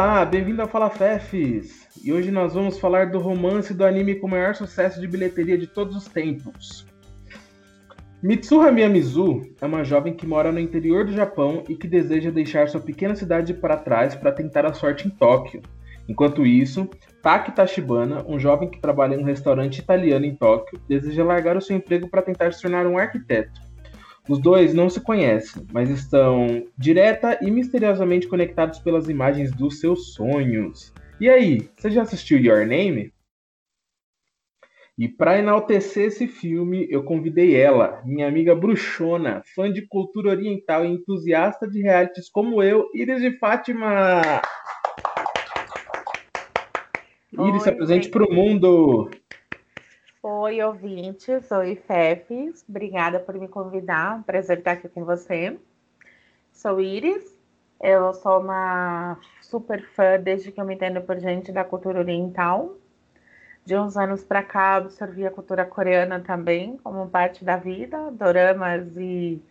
[0.00, 1.88] Olá, bem-vindo ao Fala Fefes!
[2.04, 5.58] E hoje nós vamos falar do romance do anime com o maior sucesso de bilheteria
[5.58, 6.86] de todos os tempos.
[8.22, 12.68] Mitsuha Miyamizu é uma jovem que mora no interior do Japão e que deseja deixar
[12.68, 15.62] sua pequena cidade para trás para tentar a sorte em Tóquio.
[16.08, 16.88] Enquanto isso,
[17.20, 21.60] Taki Tashibana, um jovem que trabalha em um restaurante italiano em Tóquio, deseja largar o
[21.60, 23.67] seu emprego para tentar se tornar um arquiteto.
[24.28, 30.12] Os dois não se conhecem, mas estão direta e misteriosamente conectados pelas imagens dos seus
[30.12, 30.92] sonhos.
[31.18, 33.12] E aí, você já assistiu Your Name?
[34.98, 40.84] E para enaltecer esse filme, eu convidei ela, minha amiga bruxona, fã de cultura oriental
[40.84, 44.20] e entusiasta de realities como eu, Iris de Fátima.
[47.32, 49.08] Iris, se apresente para o mundo.
[50.30, 51.50] Oi, ouvintes.
[51.50, 52.62] Oi, Fefes.
[52.68, 54.22] Obrigada por me convidar.
[54.24, 55.58] Prazer estar aqui com você.
[56.52, 57.34] Sou Iris.
[57.80, 62.76] Eu sou uma super fã desde que eu me entendo por gente da cultura oriental.
[63.64, 68.86] De uns anos para cá, absorvi a cultura coreana também como parte da vida, doramas
[68.98, 69.42] e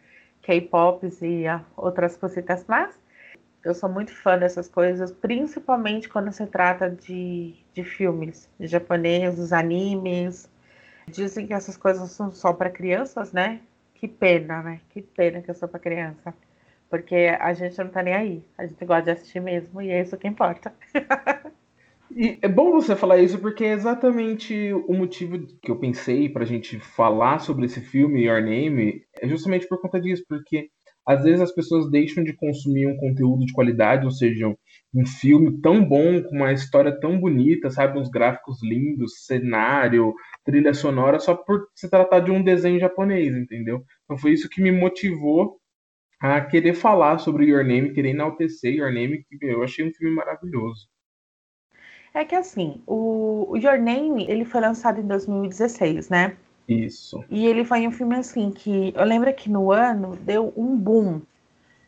[0.43, 2.93] K-pops e outras cositas mais.
[3.65, 9.51] Eu sou muito fã dessas coisas, principalmente quando se trata de, de filmes de japoneses,
[9.51, 10.47] animes,
[11.09, 13.61] Dizem que essas coisas são só para crianças, né?
[13.95, 14.81] Que pena, né?
[14.89, 16.33] Que pena que é só para criança.
[16.89, 18.43] Porque a gente não tá nem aí.
[18.57, 20.73] A gente gosta de assistir mesmo e é isso que importa.
[22.11, 26.45] e é bom você falar isso porque é exatamente o motivo que eu pensei pra
[26.45, 30.69] gente falar sobre esse filme, Your Name, é justamente por conta disso, porque
[31.05, 34.53] às vezes as pessoas deixam de consumir um conteúdo de qualidade, ou seja,
[34.93, 37.99] um filme tão bom, com uma história tão bonita, sabe?
[37.99, 40.13] Uns gráficos lindos, cenário,
[40.43, 43.83] trilha sonora, só por se tratar de um desenho japonês, entendeu?
[44.05, 45.59] Então foi isso que me motivou
[46.19, 50.15] a querer falar sobre Your Name, querer enaltecer Your Name, que eu achei um filme
[50.15, 50.87] maravilhoso.
[52.13, 56.35] É que assim, o Your Name, ele foi lançado em 2016, né?
[56.67, 57.23] Isso.
[57.29, 61.21] E ele foi um filme assim que eu lembro que no ano deu um boom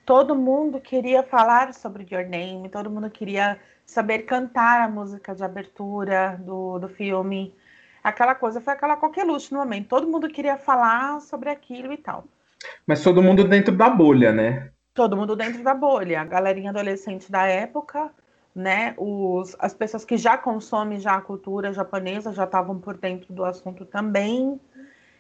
[0.10, 5.44] todo mundo queria falar sobre Your Name, todo mundo queria saber cantar a música de
[5.44, 7.54] abertura do, do filme.
[8.04, 9.88] Aquela coisa foi aquela coqueluche no momento.
[9.88, 12.24] Todo mundo queria falar sobre aquilo e tal.
[12.88, 14.72] Mas todo mundo dentro da bolha, né?
[14.96, 16.22] Todo mundo dentro da bolha.
[16.22, 18.10] A galerinha adolescente da época,
[18.56, 18.96] né?
[18.98, 23.46] Os, as pessoas que já consomem já a cultura japonesa já estavam por dentro do
[23.46, 24.60] assunto também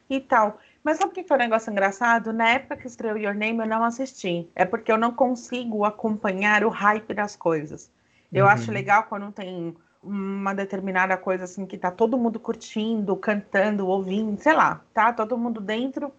[0.09, 0.57] e tal.
[0.83, 2.31] Mas sabe o que foi um negócio engraçado?
[2.31, 4.49] Na época que estreou Your Name, eu não assisti.
[4.55, 7.91] É porque eu não consigo acompanhar o hype das coisas.
[8.31, 8.51] Eu uhum.
[8.51, 14.41] acho legal quando tem uma determinada coisa assim que tá todo mundo curtindo, cantando, ouvindo,
[14.41, 16.11] sei lá, tá todo mundo dentro.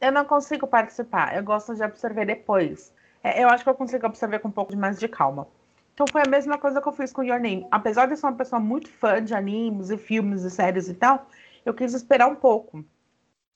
[0.00, 1.34] Eu não consigo participar.
[1.36, 2.92] Eu gosto de absorver depois.
[3.22, 5.46] É, eu acho que eu consigo absorver com um pouco mais de calma.
[5.94, 7.66] Então foi a mesma coisa que eu fiz com Your Name.
[7.70, 11.26] Apesar de ser uma pessoa muito fã de animes e filmes e séries e tal,
[11.64, 12.84] eu quis esperar um pouco.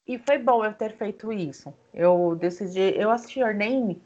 [0.06, 1.74] E foi bom eu ter feito isso.
[1.92, 4.00] Eu decidi, eu assisti Your Name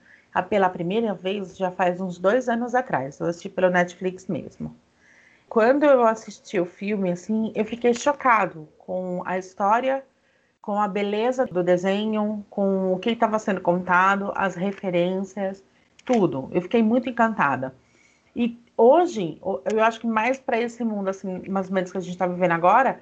[0.49, 3.21] pela primeira vez já faz uns dois anos atrás.
[3.21, 4.75] Eu assisti pelo Netflix mesmo.
[5.49, 10.05] Quando eu assisti o filme, assim, eu fiquei chocado com a história,
[10.63, 15.63] com a beleza do desenho, com o que estava sendo contado, as referências,
[16.05, 16.49] tudo.
[16.53, 17.75] Eu fiquei muito encantada.
[18.35, 19.41] E hoje,
[19.71, 22.27] eu acho que mais para esse mundo, assim, mais ou menos que a gente está
[22.27, 23.01] vivendo agora,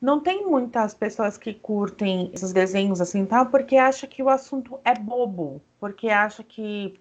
[0.00, 4.80] não tem muitas pessoas que curtem esses desenhos assim, tal, porque acha que o assunto
[4.84, 6.96] é bobo, porque acha que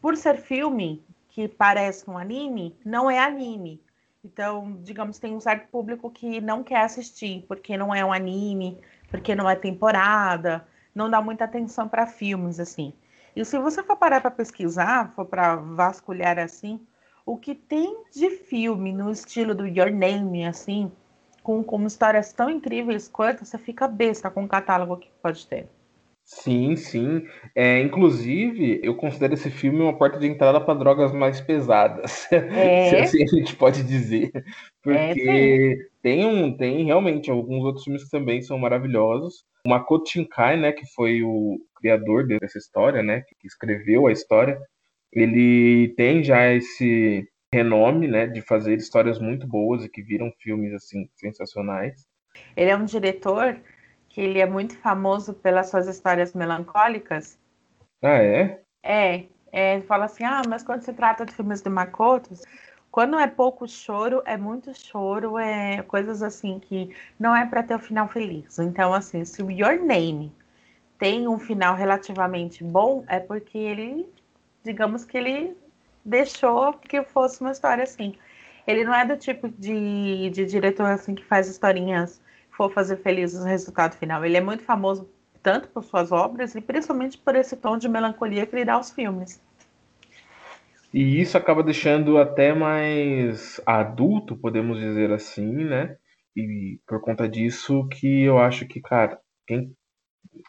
[0.00, 3.82] por ser filme que parece um anime, não é anime.
[4.24, 8.78] Então, digamos, tem um certo público que não quer assistir, porque não é um anime,
[9.08, 12.92] porque não é temporada, não dá muita atenção para filmes assim.
[13.34, 16.80] E se você for parar para pesquisar, for para vasculhar assim,
[17.24, 20.90] o que tem de filme no estilo do Your Name assim,
[21.46, 25.68] com, com histórias tão incríveis quanto, você fica besta com o catálogo que pode ter.
[26.24, 27.24] Sim, sim.
[27.54, 32.26] É, inclusive, eu considero esse filme uma porta de entrada para drogas mais pesadas.
[32.34, 32.90] É.
[32.90, 34.32] Se assim a gente pode dizer.
[34.82, 39.44] Porque é, tem, um, tem realmente alguns outros filmes que também são maravilhosos.
[39.64, 44.58] O Makoto Shinkai, né, que foi o criador dessa história, né, que escreveu a história,
[45.12, 50.72] ele tem já esse renome, né, de fazer histórias muito boas e que viram filmes
[50.72, 52.06] assim sensacionais.
[52.56, 53.58] Ele é um diretor
[54.08, 57.38] que ele é muito famoso pelas suas histórias melancólicas.
[58.02, 58.62] Ah, é?
[58.82, 62.34] É, é fala assim, ah, mas quando se trata de filmes de Makoto,
[62.90, 67.74] quando é pouco choro, é muito choro, é coisas assim que não é para ter
[67.74, 68.58] o um final feliz.
[68.58, 70.32] Então, assim, se o Your Name
[70.98, 74.08] tem um final relativamente bom, é porque ele,
[74.64, 75.56] digamos que ele
[76.06, 78.14] deixou que fosse uma história assim.
[78.66, 82.20] Ele não é do tipo de, de diretor assim que faz historinhas
[82.50, 84.24] for fazer felizes no resultado final.
[84.24, 85.08] Ele é muito famoso
[85.42, 88.90] tanto por suas obras e principalmente por esse tom de melancolia que ele dá aos
[88.90, 89.40] filmes.
[90.92, 95.96] E isso acaba deixando até mais adulto, podemos dizer assim, né?
[96.34, 99.72] E por conta disso que eu acho que, cara, quem,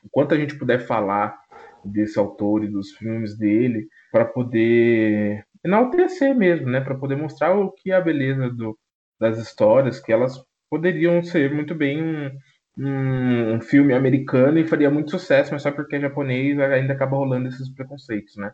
[0.06, 1.38] enquanto a gente puder falar
[1.84, 6.82] desse autor e dos filmes dele, para poder enaltecer mesmo, né?
[6.82, 8.78] Para poder mostrar o que é a beleza do,
[9.20, 12.40] das histórias, que elas poderiam ser muito bem um,
[12.78, 17.18] um, um, filme americano e faria muito sucesso, mas só porque é japonês ainda acaba
[17.18, 18.54] rolando esses preconceitos, né?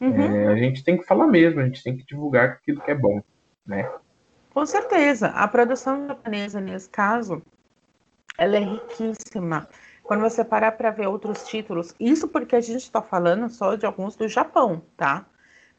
[0.00, 0.20] Uhum.
[0.20, 2.94] É, a gente tem que falar mesmo, a gente tem que divulgar aquilo que é
[2.94, 3.22] bom,
[3.64, 3.88] né?
[4.50, 5.28] Com certeza.
[5.28, 7.40] A produção japonesa, nesse caso,
[8.36, 9.68] ela é riquíssima.
[10.02, 13.86] Quando você parar para ver outros títulos, isso porque a gente está falando só de
[13.86, 15.24] alguns do Japão, tá?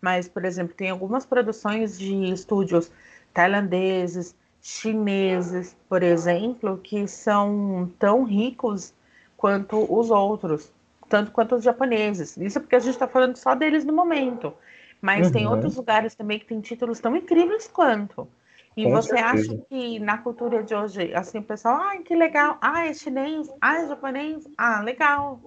[0.03, 2.91] Mas, por exemplo, tem algumas produções de estúdios
[3.33, 8.93] tailandeses, chineses, por exemplo, que são tão ricos
[9.37, 10.69] quanto os outros,
[11.07, 12.35] tanto quanto os japoneses.
[12.35, 14.53] Isso porque a gente está falando só deles no momento.
[15.01, 15.33] Mas uhum.
[15.33, 18.27] tem outros lugares também que têm títulos tão incríveis quanto.
[18.75, 19.53] E Com você certeza.
[19.53, 23.49] acha que na cultura de hoje, assim, o pessoal, ai, que legal, ah, é chinês,
[23.61, 25.39] ah, é japonês, ah, legal.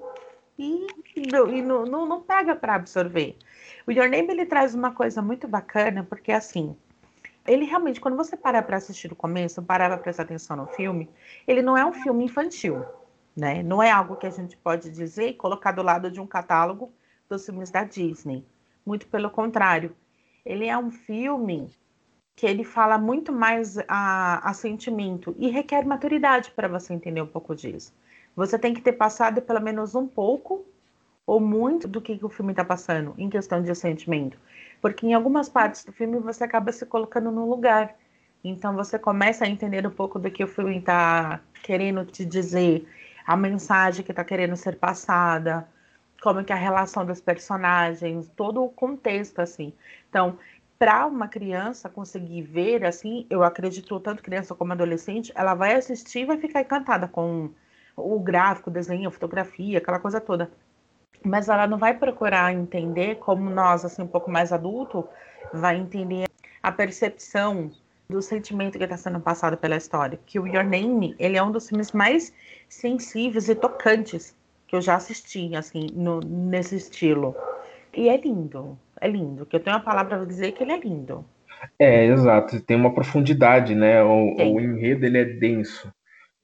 [0.59, 3.37] E, e não, não, não pega para absorver.
[3.87, 6.77] O Your Name, ele traz uma coisa muito bacana, porque assim,
[7.47, 11.09] ele realmente, quando você para para assistir o começo, parar para prestar atenção no filme,
[11.47, 12.85] ele não é um filme infantil,
[13.37, 13.63] né?
[13.63, 16.93] Não é algo que a gente pode dizer e colocar do lado de um catálogo
[17.29, 18.45] dos filmes da Disney.
[18.85, 19.95] Muito pelo contrário.
[20.45, 21.71] Ele é um filme
[22.35, 27.27] que ele fala muito mais a, a sentimento e requer maturidade para você entender um
[27.27, 27.95] pouco disso.
[28.37, 30.65] Você tem que ter passado pelo menos um pouco
[31.27, 34.39] ou muito do que, que o filme está passando em questão de sentimento.
[34.81, 37.97] Porque em algumas partes do filme você acaba se colocando no lugar.
[38.45, 42.87] Então você começa a entender um pouco do que o filme está querendo te dizer,
[43.27, 45.67] a mensagem que está querendo ser passada,
[46.23, 49.73] como que é a relação dos personagens, todo o contexto assim.
[50.09, 50.39] Então,
[50.79, 56.21] para uma criança conseguir ver assim, eu acredito tanto criança como adolescente, ela vai assistir
[56.21, 57.51] e vai ficar encantada com
[57.97, 60.51] o gráfico, o desenho, a fotografia, aquela coisa toda
[61.27, 65.07] mas ela não vai procurar entender como nós, assim, um pouco mais adulto,
[65.53, 66.29] vai entender
[66.63, 67.71] a percepção
[68.09, 70.19] do sentimento que está sendo passado pela história.
[70.25, 72.33] Que o Your Name, ele é um dos filmes mais
[72.69, 74.37] sensíveis e tocantes
[74.69, 77.35] que eu já assisti, assim, no, nesse estilo.
[77.93, 79.47] E é lindo, é lindo.
[79.47, 81.25] Que eu tenho uma palavra para dizer que ele é lindo.
[81.79, 82.61] É, exato.
[82.61, 84.03] Tem uma profundidade, né?
[84.03, 85.91] O, o enredo ele é denso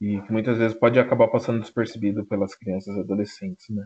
[0.02, 3.84] e que muitas vezes pode acabar passando despercebido pelas crianças e adolescentes, né?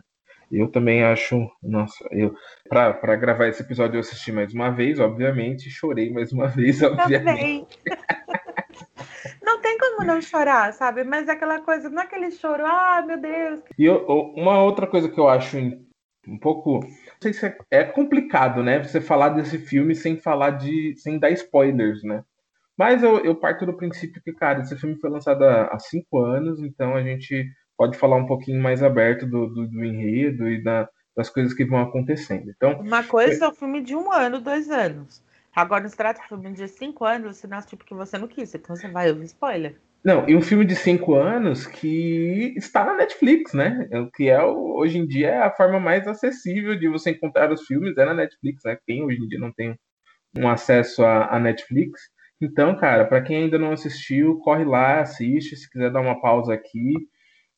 [0.51, 2.33] Eu também acho, nossa, eu
[2.67, 7.77] para gravar esse episódio eu assisti mais uma vez, obviamente, chorei mais uma vez, obviamente.
[9.43, 11.03] não tem como não chorar, sabe?
[11.03, 13.59] Mas é aquela coisa, não é aquele choro, ah, meu Deus.
[13.77, 14.03] E eu,
[14.35, 15.55] uma outra coisa que eu acho
[16.27, 18.83] um pouco, não sei se é, é complicado, né?
[18.83, 22.23] Você falar desse filme sem falar de, sem dar spoilers, né?
[22.77, 26.19] Mas eu, eu parto do princípio que, cara, esse filme foi lançado há, há cinco
[26.19, 30.63] anos, então a gente pode falar um pouquinho mais aberto do, do, do enredo e
[30.63, 32.51] da, das coisas que vão acontecendo.
[32.55, 35.23] Então, Uma coisa é o filme de um ano, dois anos.
[35.55, 38.75] Agora, se trata de filme de cinco anos, não tipo que você não quis, então
[38.75, 39.75] você vai ouvir spoiler.
[40.03, 43.87] Não, e um filme de cinco anos que está na Netflix, né?
[43.91, 47.65] É que é hoje em dia é a forma mais acessível de você encontrar os
[47.65, 48.77] filmes é na Netflix, né?
[48.85, 49.77] Quem hoje em dia não tem
[50.37, 51.99] um acesso à, Netflix.
[52.41, 55.55] Então, cara, para quem ainda não assistiu, corre lá, assiste.
[55.55, 56.93] Se quiser dar uma pausa aqui,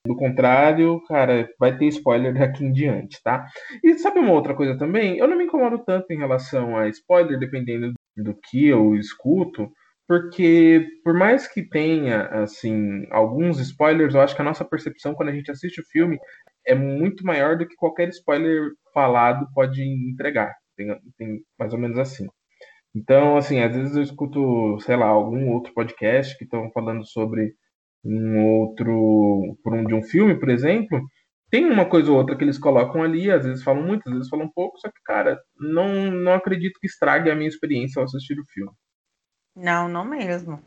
[0.06, 3.46] do contrário, cara, vai ter spoiler daqui em diante, tá?
[3.84, 5.18] E sabe uma outra coisa também?
[5.18, 9.70] Eu não me incomodo tanto em relação a spoiler, dependendo do que eu escuto,
[10.08, 15.30] porque por mais que tenha, assim, alguns spoilers, eu acho que a nossa percepção quando
[15.30, 16.18] a gente assiste o filme
[16.66, 20.56] é muito maior do que qualquer spoiler falado pode entregar.
[20.76, 22.28] Tem, tem mais ou menos assim.
[22.96, 27.54] Então, assim, às vezes eu escuto, sei lá, algum outro podcast que estão falando sobre
[28.04, 31.00] um outro, por um de um filme, por exemplo,
[31.52, 34.30] tem uma coisa ou outra que eles colocam ali, às vezes falam muito, às vezes
[34.30, 38.40] falam pouco, só que, cara, não, não acredito que estrague a minha experiência ao assistir
[38.40, 38.72] o filme.
[39.56, 40.64] Não, não mesmo.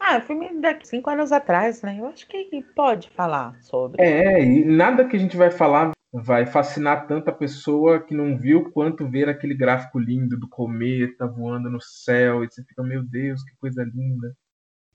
[0.00, 1.96] Ah, o filme de cinco anos atrás, né?
[2.00, 4.02] Eu acho que pode falar sobre.
[4.02, 8.70] É, e nada que a gente vai falar vai fascinar tanta pessoa que não viu
[8.72, 13.44] quanto ver aquele gráfico lindo do cometa voando no céu, e você fica, meu Deus,
[13.44, 14.34] que coisa linda.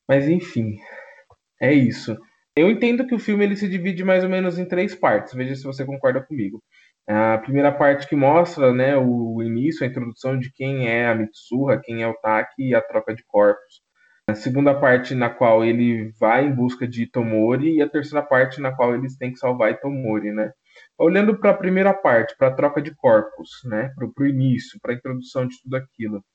[0.07, 0.75] Mas enfim,
[1.61, 2.17] é isso.
[2.57, 5.33] Eu entendo que o filme ele se divide mais ou menos em três partes.
[5.33, 6.61] Veja se você concorda comigo.
[7.07, 11.79] A primeira parte que mostra né, o início, a introdução de quem é a Mitsuha,
[11.83, 13.84] quem é o Taki e a troca de corpos.
[14.27, 18.59] A segunda parte na qual ele vai em busca de Itomori e a terceira parte
[18.59, 20.51] na qual eles têm que salvar Itomori, né?
[20.97, 23.93] Olhando para a primeira parte, para a troca de corpos, né?
[23.95, 26.25] Para o início, para a introdução de tudo aquilo.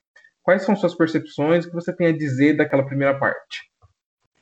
[0.40, 1.64] Quais são suas percepções?
[1.64, 3.68] O que você tem a dizer daquela primeira parte?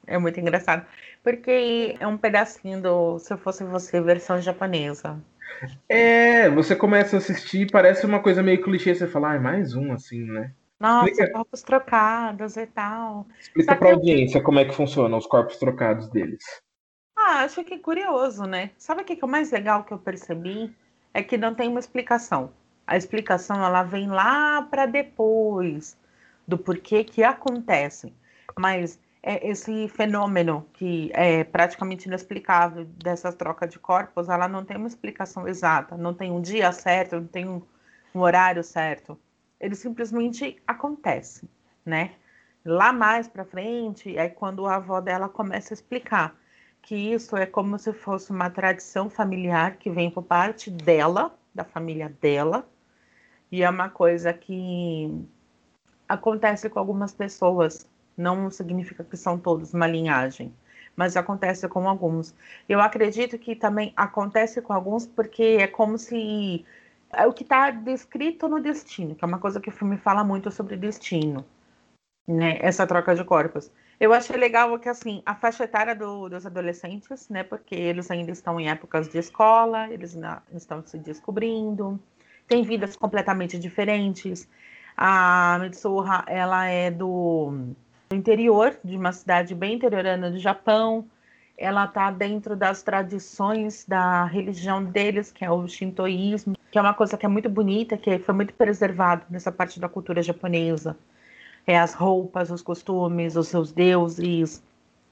[0.07, 0.87] É muito engraçado,
[1.23, 5.19] porque é um pedacinho do Se Eu Fosse Você, versão japonesa.
[5.88, 9.75] É, você começa a assistir, parece uma coisa meio clichê, você fala, ah, é mais
[9.75, 10.52] um, assim, né?
[10.80, 11.32] Nossa, Explica...
[11.32, 13.26] corpos trocados e tal.
[13.40, 16.44] Explica para a audiência como é que funciona os corpos trocados deles.
[17.16, 18.70] Ah, acho que é curioso, né?
[18.78, 20.75] Sabe o que é o mais legal que eu percebi?
[21.12, 22.52] É que não tem uma explicação.
[22.87, 25.97] A explicação ela vem lá para depois
[26.47, 28.14] do porquê que acontece.
[28.56, 34.76] Mas é esse fenômeno que é praticamente inexplicável dessa troca de corpos, ela não tem
[34.76, 37.61] uma explicação exata, não tem um dia certo, não tem um,
[38.14, 39.18] um horário certo
[39.60, 41.48] ele simplesmente acontece,
[41.84, 42.12] né?
[42.64, 46.36] Lá mais para frente é quando a avó dela começa a explicar
[46.82, 51.64] que isso é como se fosse uma tradição familiar que vem por parte dela, da
[51.64, 52.68] família dela,
[53.50, 55.26] e é uma coisa que
[56.08, 60.52] acontece com algumas pessoas, não significa que são todos uma linhagem,
[60.96, 62.34] mas acontece com alguns.
[62.68, 66.64] Eu acredito que também acontece com alguns porque é como se
[67.12, 70.22] é o que está descrito no destino, que é uma coisa que o filme fala
[70.22, 71.44] muito sobre destino,
[72.26, 72.58] né?
[72.60, 73.70] Essa troca de corpos.
[74.00, 77.42] Eu achei legal que assim a faixa etária do, dos adolescentes, né?
[77.42, 81.98] Porque eles ainda estão em épocas de escola, eles ainda estão se descobrindo,
[82.46, 84.48] têm vidas completamente diferentes.
[84.96, 87.52] A Mitsuha, ela é do,
[88.10, 91.08] do interior, de uma cidade bem interiorana do Japão.
[91.58, 96.94] Ela está dentro das tradições da religião deles, que é o shintoísmo que é uma
[96.94, 100.96] coisa que é muito bonita, que foi muito preservado nessa parte da cultura japonesa.
[101.66, 104.62] É as roupas, os costumes, os seus deuses.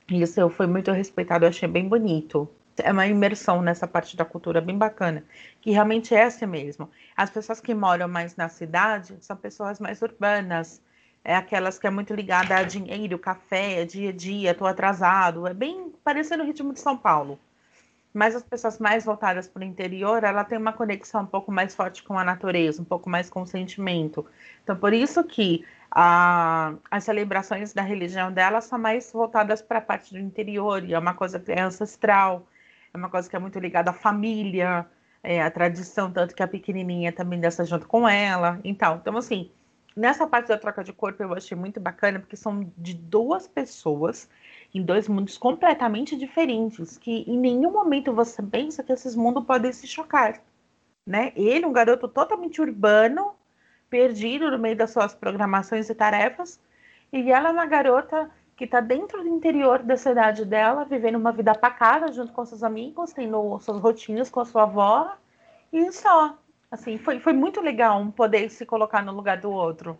[0.08, 2.48] Isso foi muito respeitado, eu achei bem bonito.
[2.78, 5.24] É uma imersão nessa parte da cultura bem bacana,
[5.62, 6.90] que realmente é assim mesmo.
[7.16, 10.82] As pessoas que moram mais na cidade são pessoas mais urbanas,
[11.26, 15.52] é aquelas que é muito ligada a dinheiro, café, dia a dia, estou atrasado, é
[15.54, 17.38] bem parecendo o ritmo de São Paulo
[18.16, 21.74] mas as pessoas mais voltadas para o interior, ela tem uma conexão um pouco mais
[21.74, 24.24] forte com a natureza, um pouco mais com o sentimento.
[24.64, 29.82] Então, por isso que a, as celebrações da religião dela são mais voltadas para a
[29.82, 32.46] parte do interior, e é uma coisa que é ancestral,
[32.94, 34.86] é uma coisa que é muito ligada à família,
[35.22, 38.58] é, a tradição, tanto que a pequenininha também dessa junto com ela.
[38.64, 39.50] Então, então, assim,
[39.96, 44.28] nessa parte da troca de corpo eu achei muito bacana, porque são de duas pessoas
[44.74, 49.72] em dois mundos completamente diferentes, que em nenhum momento você pensa que esses mundos podem
[49.72, 50.42] se chocar,
[51.06, 51.32] né?
[51.34, 53.34] Ele, um garoto totalmente urbano,
[53.88, 56.60] perdido no meio das suas programações e tarefas,
[57.12, 61.32] e ela é uma garota que está dentro do interior da cidade dela, vivendo uma
[61.32, 65.16] vida pacata junto com seus amigos, tendo suas rotinas com a sua avó,
[65.72, 66.36] e só.
[66.76, 69.98] Assim, foi, foi muito legal um poder se colocar no lugar do outro.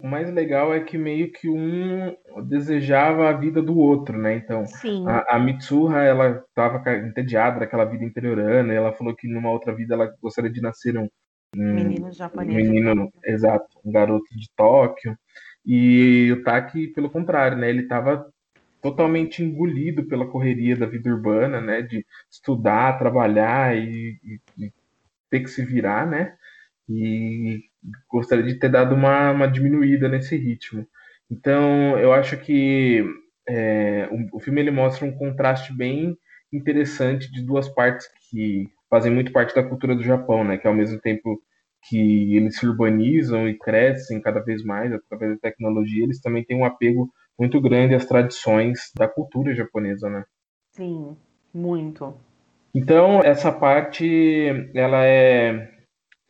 [0.00, 4.36] O mais legal é que meio que um desejava a vida do outro, né?
[4.36, 4.64] Então,
[5.06, 9.94] a, a, Mitsuha, ela estava entediada daquela vida interiorana, ela falou que numa outra vida
[9.94, 11.08] ela gostaria de nascer um,
[11.54, 12.54] um menino japonês.
[12.54, 15.14] Um menino, exato, um garoto de Tóquio.
[15.66, 17.68] E o Taki, pelo contrário, né?
[17.68, 18.24] Ele estava
[18.80, 21.82] totalmente engolido pela correria da vida urbana, né?
[21.82, 24.72] De estudar, trabalhar e, e, e
[25.30, 26.34] ter que se virar, né?
[26.88, 27.60] E
[28.10, 30.86] gostaria de ter dado uma, uma diminuída nesse ritmo.
[31.30, 33.04] Então, eu acho que
[33.46, 36.16] é, o, o, filme ele mostra um contraste bem
[36.52, 40.56] interessante de duas partes que fazem muito parte da cultura do Japão, né?
[40.56, 41.40] Que ao mesmo tempo
[41.88, 46.56] que eles se urbanizam e crescem cada vez mais através da tecnologia, eles também têm
[46.56, 50.24] um apego muito grande às tradições da cultura japonesa, né?
[50.72, 51.16] Sim,
[51.54, 52.14] muito.
[52.80, 55.68] Então, essa parte, ela é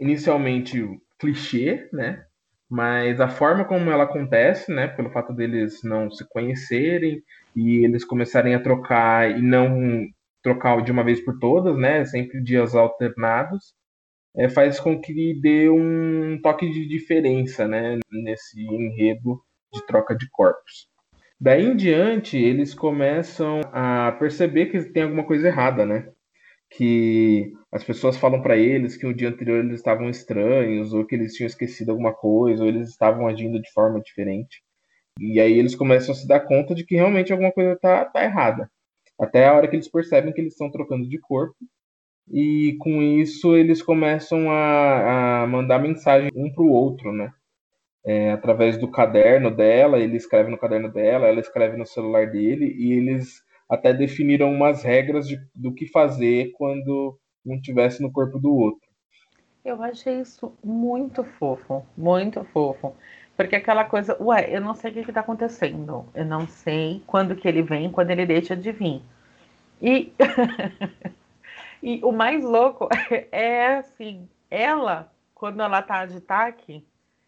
[0.00, 0.82] inicialmente
[1.18, 2.24] clichê, né?
[2.70, 4.88] Mas a forma como ela acontece, né?
[4.88, 7.22] Pelo fato deles não se conhecerem
[7.54, 10.06] e eles começarem a trocar e não
[10.42, 12.06] trocar de uma vez por todas, né?
[12.06, 13.74] Sempre dias alternados,
[14.34, 17.98] é, faz com que dê um toque de diferença, né?
[18.10, 19.38] Nesse enredo
[19.70, 20.88] de troca de corpos.
[21.38, 26.10] Daí em diante, eles começam a perceber que tem alguma coisa errada, né?
[26.70, 31.14] Que as pessoas falam para eles que o dia anterior eles estavam estranhos, ou que
[31.14, 34.62] eles tinham esquecido alguma coisa, ou eles estavam agindo de forma diferente.
[35.20, 38.25] E aí eles começam a se dar conta de que realmente alguma coisa tá, tá
[38.25, 38.70] errada.
[39.20, 41.56] Até a hora que eles percebem que eles estão trocando de corpo.
[42.30, 47.32] e com isso eles começam a, a mandar mensagem um para o outro, né?
[48.04, 52.75] É, através do caderno dela, ele escreve no caderno dela, ela escreve no celular dele,
[52.78, 58.38] e eles até definiram umas regras de, do que fazer quando um estivesse no corpo
[58.38, 58.88] do outro.
[59.64, 62.94] Eu achei isso muito fofo, muito fofo.
[63.37, 66.06] Porque aquela coisa, ué, eu não sei o que está acontecendo.
[66.14, 69.02] Eu não sei quando que ele vem, quando ele deixa de vir.
[69.80, 70.12] E,
[71.82, 72.88] e o mais louco
[73.30, 76.84] é assim, ela, quando ela tá de taque,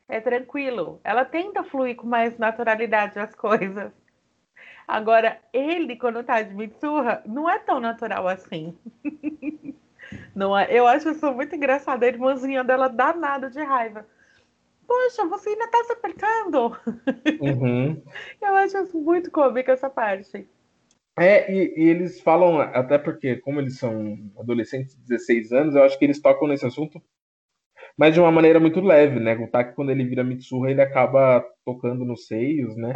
[0.09, 1.01] é tranquilo.
[1.05, 3.93] Ela tenta fluir com mais naturalidade as coisas.
[4.91, 8.77] Agora, ele, quando tá de Mitsurra, não é tão natural assim.
[10.35, 10.67] Não é?
[10.69, 12.03] Eu acho isso muito engraçado.
[12.03, 14.05] A irmãzinha dela dá nada de raiva.
[14.85, 16.77] Poxa, você ainda tá se apertando.
[17.41, 18.03] Uhum.
[18.43, 20.49] Eu acho isso muito cômico essa parte.
[21.17, 25.85] É, e, e, eles falam, até porque, como eles são adolescentes de 16 anos, eu
[25.85, 27.01] acho que eles tocam nesse assunto,
[27.97, 29.37] mas de uma maneira muito leve, né?
[29.37, 32.93] O Taki, quando ele vira Mitsurra, ele acaba tocando nos seios, né?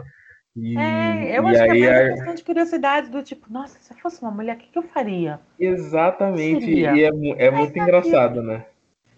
[0.56, 3.52] E, é, eu e acho aí, que é mais a questão de curiosidade do tipo,
[3.52, 5.40] nossa, se eu fosse uma mulher, o que, que eu faria?
[5.58, 7.10] Exatamente, e é,
[7.46, 8.64] é muito engraçado, né?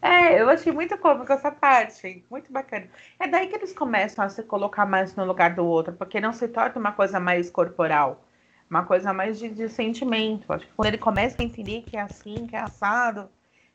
[0.01, 2.87] É, eu achei muito cômico essa parte, muito bacana.
[3.19, 6.33] É daí que eles começam a se colocar mais no lugar do outro, porque não
[6.33, 8.25] se torna uma coisa mais corporal,
[8.71, 10.51] uma coisa mais de, de sentimento.
[10.51, 13.29] Acho que quando ele começa a entender que é assim, que é assado,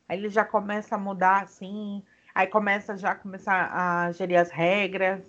[0.08, 2.02] aí ele já começa a mudar assim,
[2.34, 5.20] aí começa já a começar a gerir as regras,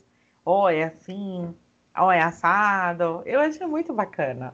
[0.46, 1.54] ó, oh, é assim,
[1.98, 3.22] oh, é assado.
[3.26, 4.54] Eu achei muito bacana.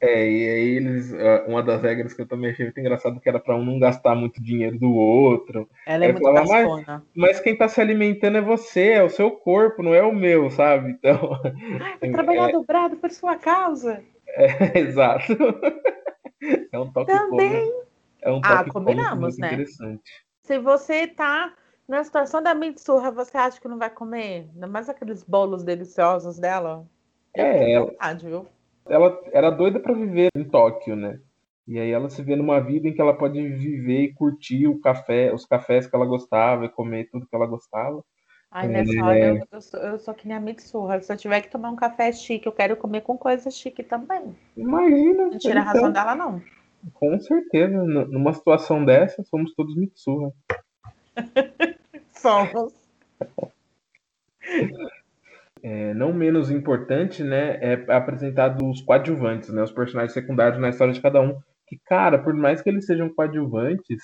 [0.00, 1.12] É, e aí eles.
[1.46, 4.14] Uma das regras que eu também achei muito engraçado que era para um não gastar
[4.14, 5.68] muito dinheiro do outro.
[5.84, 9.30] Ela é muito falava, mas, mas, quem tá se alimentando é você, é o seu
[9.32, 10.90] corpo, não é o meu, sabe?
[10.90, 11.40] Então.
[11.82, 14.00] Ai, vai trabalhar é, dobrado por sua causa.
[14.28, 15.36] É, exato.
[16.72, 17.72] É um toque Também.
[18.22, 19.48] É um toque ah, combinamos, né?
[19.48, 20.24] interessante.
[20.42, 21.52] Se você tá
[21.88, 24.48] na situação da Mitsurra, você acha que não vai comer?
[24.54, 26.86] Ainda mais aqueles bolos deliciosos dela?
[27.34, 28.46] É, vontade, viu?
[28.88, 31.20] ela era doida para viver em Tóquio, né?
[31.66, 34.80] E aí ela se vê numa vida em que ela pode viver e curtir o
[34.80, 38.02] café, os cafés que ela gostava e comer tudo que ela gostava.
[38.50, 39.02] Ai, nessa é...
[39.02, 41.00] hora eu, eu, sou, eu sou que nem a Mitsurra.
[41.00, 44.34] Se eu tiver que tomar um café chique, eu quero comer com coisa chique também.
[44.56, 45.26] Imagina.
[45.26, 46.42] Não tira então, a razão dela, não.
[46.94, 47.76] Com certeza.
[47.76, 50.32] Numa situação dessa, somos todos Mitsurra.
[52.18, 52.72] somos.
[55.62, 60.92] É, não menos importante, né, é apresentado os coadjuvantes, né, os personagens secundários na história
[60.92, 61.38] de cada um.
[61.66, 64.02] Que, cara, por mais que eles sejam coadjuvantes,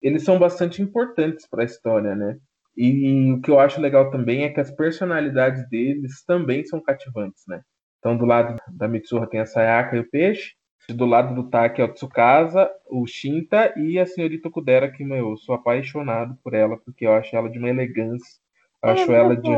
[0.00, 2.38] eles são bastante importantes para a história, né?
[2.76, 7.42] E o que eu acho legal também é que as personalidades deles também são cativantes,
[7.48, 7.62] né?
[7.98, 10.52] Então, do lado da Mitsuha tem a Sayaka e o Peixe,
[10.88, 15.30] do lado do Taki é o Tsukasa, o Shinta e a senhorita Kudera, que, meu,
[15.30, 18.40] eu sou apaixonado por ela, porque eu acho ela de uma elegância,
[18.82, 19.50] eu acho ela de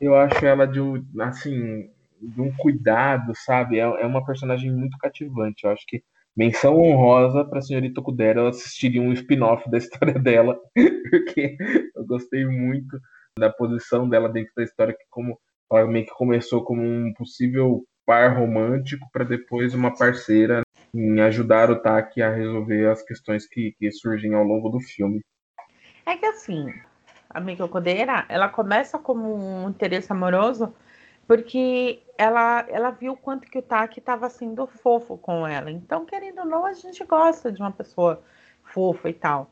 [0.00, 1.88] eu acho ela de um, assim,
[2.20, 3.78] de um cuidado, sabe?
[3.78, 5.64] É, é uma personagem muito cativante.
[5.64, 6.02] Eu acho que
[6.36, 10.58] menção honrosa para a senhorita Kudera, eu assistiria um spin-off da história dela,
[11.10, 11.56] porque
[11.94, 12.98] eu gostei muito
[13.38, 15.38] da posição dela dentro da história, que como
[15.72, 20.62] ela meio que começou como um possível par romântico para depois uma parceira
[20.94, 25.20] em ajudar o Taki a resolver as questões que, que surgem ao longo do filme.
[26.06, 26.72] É que assim,
[27.28, 30.74] a Miko Kodeira, ela começa como um interesse amoroso
[31.26, 35.70] porque ela, ela viu o quanto que o Taki estava sendo fofo com ela.
[35.70, 38.22] Então, querendo ou não, a gente gosta de uma pessoa
[38.62, 39.50] fofa e tal.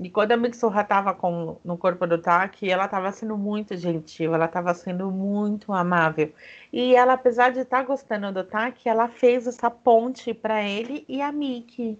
[0.00, 1.16] E quando a Mitsuha estava
[1.64, 6.32] no corpo do Taki, ela estava sendo muito gentil, ela estava sendo muito amável.
[6.72, 11.04] E ela, apesar de estar tá gostando do Taki, ela fez essa ponte para ele
[11.08, 11.98] e a Miki.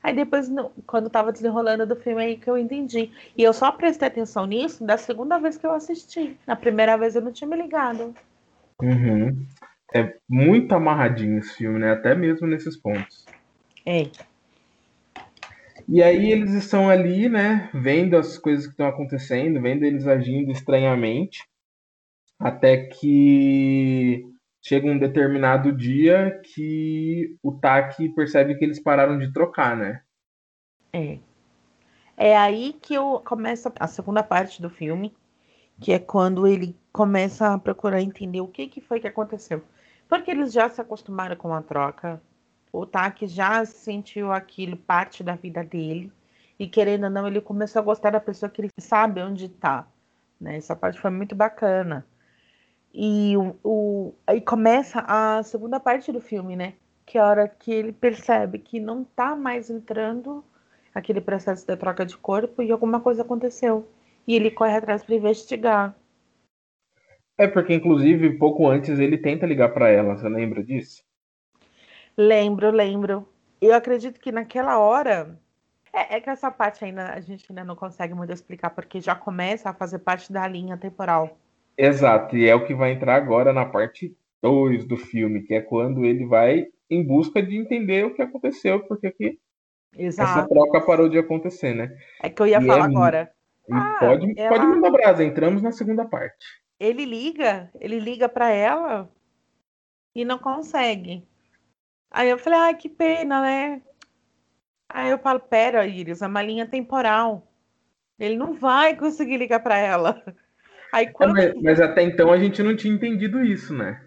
[0.00, 0.48] Aí depois,
[0.86, 3.10] quando tava desenrolando do filme, aí que eu entendi.
[3.36, 6.38] E eu só prestei atenção nisso da segunda vez que eu assisti.
[6.46, 8.14] Na primeira vez eu não tinha me ligado.
[8.80, 9.44] Uhum.
[9.92, 11.92] É muito amarradinho esse filme, né?
[11.92, 13.26] Até mesmo nesses pontos.
[13.84, 14.04] É.
[15.92, 17.68] E aí eles estão ali, né?
[17.74, 21.44] Vendo as coisas que estão acontecendo, vendo eles agindo estranhamente.
[22.38, 24.24] Até que
[24.62, 30.00] chega um determinado dia que o Taki percebe que eles pararam de trocar, né?
[30.92, 31.18] É.
[32.16, 35.12] É aí que eu começa a segunda parte do filme,
[35.80, 39.60] que é quando ele começa a procurar entender o que, que foi que aconteceu.
[40.08, 42.22] Porque eles já se acostumaram com a troca,
[42.72, 46.12] o Taki já sentiu aquilo parte da vida dele,
[46.58, 49.88] e querendo ou não, ele começou a gostar da pessoa que ele sabe onde está.
[50.38, 50.56] Né?
[50.58, 52.06] Essa parte foi muito bacana.
[52.92, 56.74] E o, o, aí começa a segunda parte do filme, né?
[57.06, 60.44] Que é a hora que ele percebe que não tá mais entrando
[60.94, 63.88] aquele processo da troca de corpo e alguma coisa aconteceu.
[64.26, 65.96] E ele corre atrás para investigar.
[67.38, 70.14] É porque, inclusive, pouco antes ele tenta ligar para ela.
[70.16, 71.02] Você lembra disso?
[72.20, 73.26] Lembro, lembro.
[73.62, 75.40] Eu acredito que naquela hora.
[75.90, 79.14] É, é, que essa parte ainda a gente ainda não consegue muito explicar, porque já
[79.14, 81.38] começa a fazer parte da linha temporal.
[81.78, 85.62] Exato, e é o que vai entrar agora na parte 2 do filme, que é
[85.62, 89.38] quando ele vai em busca de entender o que aconteceu, porque que
[89.96, 91.96] essa troca parou de acontecer, né?
[92.22, 93.32] É que eu ia e falar é, agora.
[93.72, 94.48] Ah, pode, ela...
[94.50, 96.46] pode mandar brasa, entramos na segunda parte.
[96.78, 99.10] Ele liga, ele liga para ela
[100.14, 101.26] e não consegue.
[102.10, 103.82] Aí eu falei, ai, que pena, né?
[104.88, 107.46] Aí eu falo, pera, Iris, é uma linha temporal.
[108.18, 110.22] Ele não vai conseguir ligar para ela.
[110.92, 111.34] Aí, é, quando...
[111.34, 114.04] mas, mas, até então a gente não tinha entendido isso, né?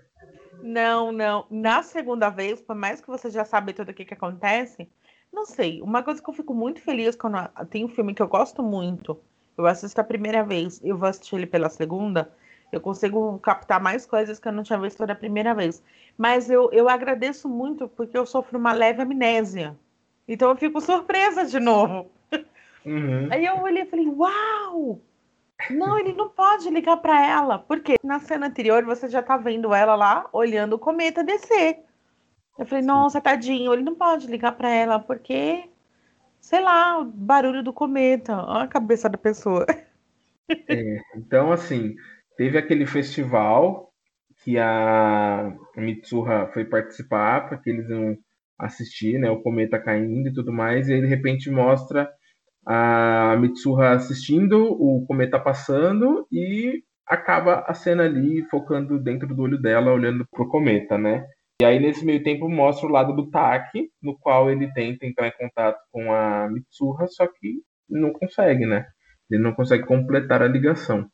[0.62, 1.46] Não, não.
[1.50, 4.90] Na segunda vez, por mais que você já sabe tudo o que, que acontece,
[5.32, 5.82] não sei.
[5.82, 7.38] Uma coisa que eu fico muito feliz quando
[7.70, 9.20] tem um filme que eu gosto muito,
[9.58, 12.32] eu assisto a primeira vez, eu vou assistir ele pela segunda,
[12.74, 15.84] eu consigo captar mais coisas que eu não tinha visto da primeira vez.
[16.18, 19.78] Mas eu, eu agradeço muito porque eu sofro uma leve amnésia.
[20.28, 22.10] Então eu fico surpresa de novo.
[22.84, 23.30] Uhum.
[23.32, 25.00] Aí eu olhei e falei, uau!
[25.70, 27.60] Não, ele não pode ligar para ela.
[27.60, 31.80] Porque na cena anterior você já tá vendo ela lá olhando o cometa descer.
[32.58, 35.70] Eu falei, nossa, tadinho, ele não pode ligar para ela porque,
[36.40, 38.36] sei lá, o barulho do cometa.
[38.36, 39.66] Olha a cabeça da pessoa.
[40.68, 41.96] É, então, assim,
[42.38, 43.90] teve aquele festival
[44.44, 48.18] que a Mitsuha foi participar, para que eles iam
[48.60, 52.10] assistir, né, o cometa caindo e tudo mais, e aí de repente mostra
[52.66, 59.62] a Mitsuha assistindo o cometa passando e acaba a cena ali focando dentro do olho
[59.62, 61.26] dela, olhando pro cometa, né?
[61.62, 65.28] E aí nesse meio tempo mostra o lado do Taki, no qual ele tenta entrar
[65.28, 68.86] em contato com a Mitsuha, só que não consegue, né?
[69.30, 71.08] Ele não consegue completar a ligação.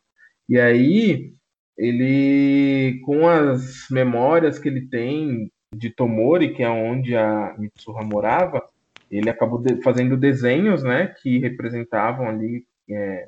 [0.50, 1.34] E aí
[1.78, 8.68] ele com as memórias que ele tem de Tomori, que é onde a Mitsuha morava,
[9.10, 13.28] ele acabou de, fazendo desenhos, né, que representavam ali, é,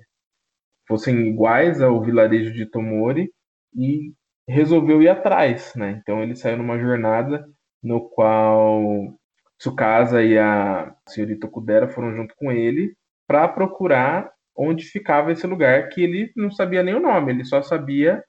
[0.87, 3.31] fossem iguais ao vilarejo de Tomori,
[3.73, 4.13] e
[4.47, 6.01] resolveu ir atrás, né?
[6.01, 7.47] Então ele saiu numa jornada
[7.81, 9.15] no qual
[9.57, 12.95] Tsukasa e a senhorita Kudera foram junto com ele
[13.27, 14.31] para procurar
[14.61, 18.23] onde ficava esse lugar que ele não sabia nem o nome, ele só sabia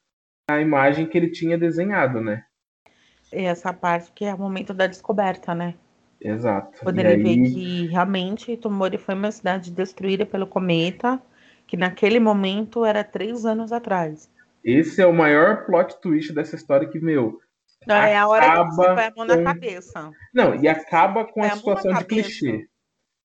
[0.50, 2.42] a imagem que ele tinha desenhado, né?
[3.30, 5.74] E essa parte que é o momento da descoberta, né?
[6.20, 6.84] Exato.
[6.84, 7.22] Poderia aí...
[7.22, 11.20] ver que realmente Tomori foi uma cidade destruída pelo cometa,
[11.66, 14.30] que naquele momento era três anos atrás.
[14.64, 17.40] Esse é o maior plot twist dessa história que, meu.
[17.86, 19.34] Não, é a hora que você vai a mão com...
[19.34, 20.10] na cabeça.
[20.32, 22.68] Não, e acaba com a, a situação de clichê.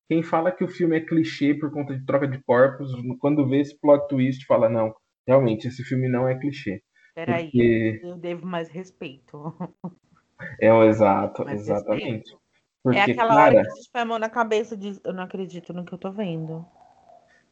[0.10, 3.60] Quem fala que o filme é clichê por conta de troca de corpos, quando vê
[3.60, 4.94] esse plot twist, fala: não,
[5.28, 6.82] realmente, esse filme não é clichê.
[7.14, 8.00] Peraí, porque...
[8.04, 9.54] eu devo mais respeito.
[10.62, 12.30] É o exato, mais exatamente.
[12.30, 12.40] Respeito.
[12.84, 13.42] Porque, é aquela cara...
[13.42, 15.84] hora que a gente põe a mão na cabeça e diz: Eu não acredito no
[15.84, 16.64] que eu tô vendo.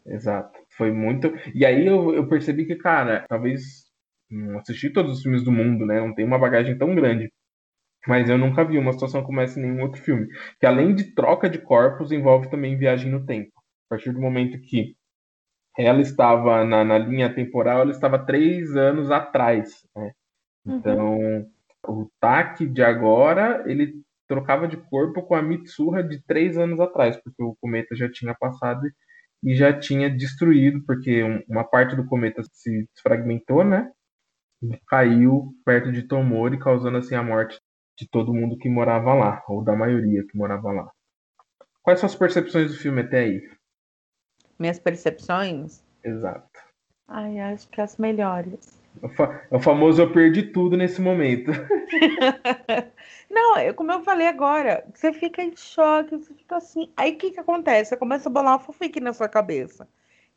[0.05, 0.57] Exato.
[0.77, 1.33] Foi muito.
[1.53, 3.85] E aí eu, eu percebi que, cara, talvez
[4.29, 5.99] não assisti todos os filmes do mundo, né?
[5.99, 7.31] Não tem uma bagagem tão grande.
[8.07, 10.27] Mas eu nunca vi uma situação como essa em nenhum outro filme.
[10.59, 13.51] Que além de troca de corpos, envolve também viagem no tempo.
[13.87, 14.95] A partir do momento que
[15.77, 19.85] ela estava na, na linha temporal, ela estava três anos atrás.
[19.95, 20.11] Né?
[20.65, 20.77] Uhum.
[20.77, 21.51] Então, uhum.
[21.87, 27.17] o Taki de agora, ele trocava de corpo com a Mitsuha de três anos atrás,
[27.17, 28.81] porque o cometa já tinha passado
[29.43, 33.91] e já tinha destruído, porque uma parte do cometa se fragmentou, né?
[34.63, 37.59] E caiu perto de Tomori, causando assim a morte
[37.97, 40.91] de todo mundo que morava lá, ou da maioria que morava lá.
[41.81, 43.49] Quais são as percepções do filme até aí?
[44.57, 45.83] Minhas percepções?
[46.03, 46.59] Exato.
[47.07, 48.79] Ai, acho que as melhores.
[49.51, 51.51] É o famoso eu perdi tudo nesse momento.
[53.29, 56.91] Não, é como eu falei agora, você fica em choque, você fica assim.
[56.95, 57.89] Aí o que, que acontece?
[57.89, 59.87] Você começa a bolar uma fofique na sua cabeça.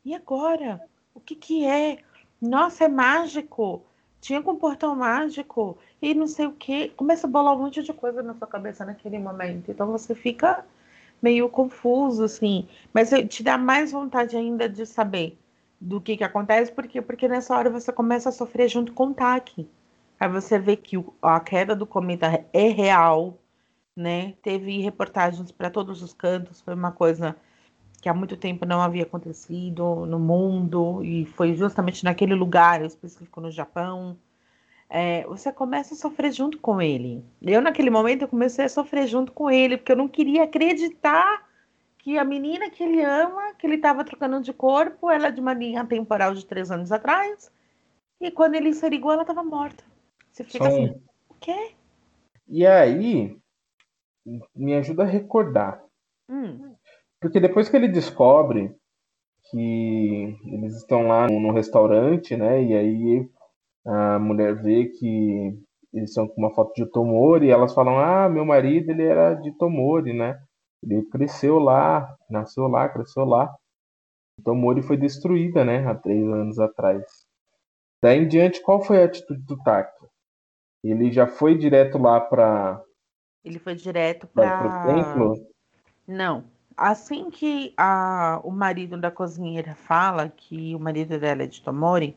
[0.03, 0.81] E agora?
[1.13, 1.97] O que, que é?
[2.41, 3.85] Nossa, é mágico.
[4.21, 6.89] Tinha com um portão mágico e não sei o que.
[6.89, 9.71] Começa a bolar um monte de coisa na sua cabeça naquele momento.
[9.71, 10.65] Então você fica
[11.21, 12.67] meio confuso, assim.
[12.93, 15.37] Mas te dá mais vontade ainda de saber
[15.79, 17.01] do que, que acontece, por quê?
[17.01, 19.67] Porque nessa hora você começa a sofrer junto com o TAC.
[20.19, 23.37] Aí você vê que a queda do cometa é real,
[23.95, 24.33] né?
[24.41, 27.35] Teve reportagens para todos os cantos, foi uma coisa
[27.99, 33.41] que há muito tempo não havia acontecido no mundo, e foi justamente naquele lugar específico
[33.41, 34.17] no Japão.
[34.89, 37.23] É, você começa a sofrer junto com ele.
[37.41, 41.47] Eu, naquele momento, eu comecei a sofrer junto com ele, porque eu não queria acreditar
[41.99, 45.41] que a menina que ele ama, que ele estava trocando de corpo, ela é de
[45.41, 47.51] uma linha temporal de três anos atrás,
[48.19, 49.83] e quando ele se ligou, ela estava morta.
[50.31, 50.67] Você fica São...
[50.67, 51.71] assim, o quê?
[52.47, 53.37] E aí,
[54.55, 55.83] me ajuda a recordar.
[56.27, 56.68] Hum.
[57.21, 58.73] Porque depois que ele descobre
[59.49, 62.63] que eles estão lá no restaurante, né?
[62.63, 63.29] E aí
[63.85, 65.57] a mulher vê que
[65.93, 69.33] eles são com uma foto de Tomori e elas falam: "Ah, meu marido, ele era
[69.35, 70.39] de Tomori, né?
[70.83, 73.53] Ele cresceu lá, nasceu lá, cresceu lá".
[74.43, 77.03] Tomori foi destruída, né, há três anos atrás.
[78.01, 80.07] Daí em diante, qual foi a atitude do Taki?
[80.83, 82.81] Ele já foi direto lá para
[83.43, 85.35] ele foi direto para o templo?
[86.07, 86.43] Não.
[86.81, 92.15] Assim que a, o marido da cozinheira fala que o marido dela é de Tomori,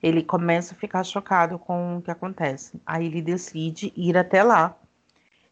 [0.00, 2.80] ele começa a ficar chocado com o que acontece.
[2.86, 4.76] Aí ele decide ir até lá.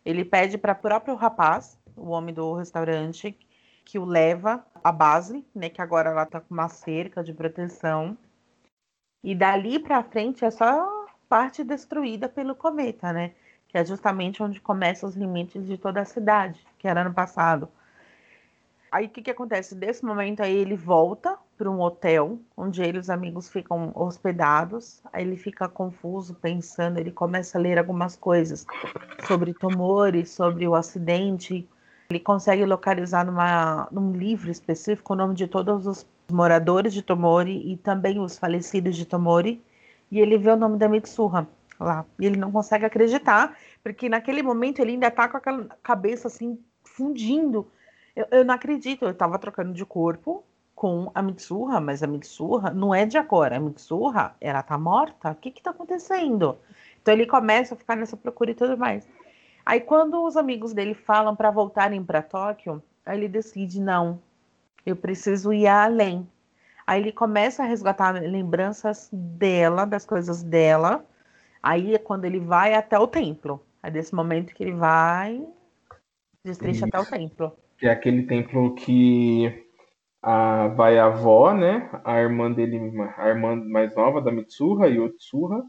[0.04, 3.36] Ele pede para o próprio rapaz, o homem do restaurante,
[3.84, 8.16] que o leva à base, né, que agora ela tá com uma cerca de proteção.
[9.24, 13.32] E dali para frente é só parte destruída pelo cometa, né?
[13.66, 17.68] que é justamente onde começam os limites de toda a cidade, que era no passado.
[18.90, 19.74] Aí o que, que acontece?
[19.74, 25.02] Desse momento aí ele volta para um hotel, onde ele e os amigos ficam hospedados.
[25.12, 28.66] Aí ele fica confuso, pensando, ele começa a ler algumas coisas
[29.26, 31.68] sobre Tomori, sobre o acidente.
[32.10, 37.72] Ele consegue localizar numa, num livro específico o nome de todos os moradores de Tomori
[37.72, 39.62] e também os falecidos de Tomori.
[40.10, 41.46] E ele vê o nome da Mitsuha
[41.78, 42.06] lá.
[42.18, 46.58] E ele não consegue acreditar, porque naquele momento ele ainda tá com aquela cabeça assim,
[46.82, 47.66] fundindo.
[48.18, 52.70] Eu, eu não acredito, eu tava trocando de corpo com a Mitsuha, mas a Mitsuha
[52.70, 53.56] não é de agora.
[53.56, 55.30] A Mitsuha, ela tá morta?
[55.30, 56.58] O que que tá acontecendo?
[57.00, 59.06] Então ele começa a ficar nessa procura e tudo mais.
[59.64, 64.20] Aí quando os amigos dele falam para voltarem para Tóquio, aí ele decide não,
[64.84, 66.28] eu preciso ir além.
[66.86, 71.04] Aí ele começa a resgatar lembranças dela, das coisas dela,
[71.62, 73.64] Aí é quando ele vai até o templo.
[73.82, 75.46] É desse momento que ele vai,
[76.44, 77.56] destrincha até o templo.
[77.78, 79.64] Que é aquele templo que
[80.22, 81.88] a, vai a avó, né?
[82.04, 82.80] A irmã dele,
[83.16, 85.62] a irmã mais nova da Mitsuha, Yotsuha,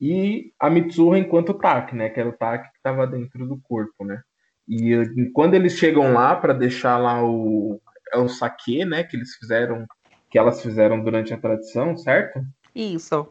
[0.00, 2.08] e a Mitsuha enquanto Taki, né?
[2.08, 4.22] Que era o Taki que estava dentro do corpo, né?
[4.68, 7.80] E quando eles chegam lá para deixar lá o
[8.12, 9.04] é o saque, né?
[9.04, 9.86] Que eles fizeram,
[10.30, 12.40] que elas fizeram durante a tradição, certo?
[12.74, 13.28] Isso.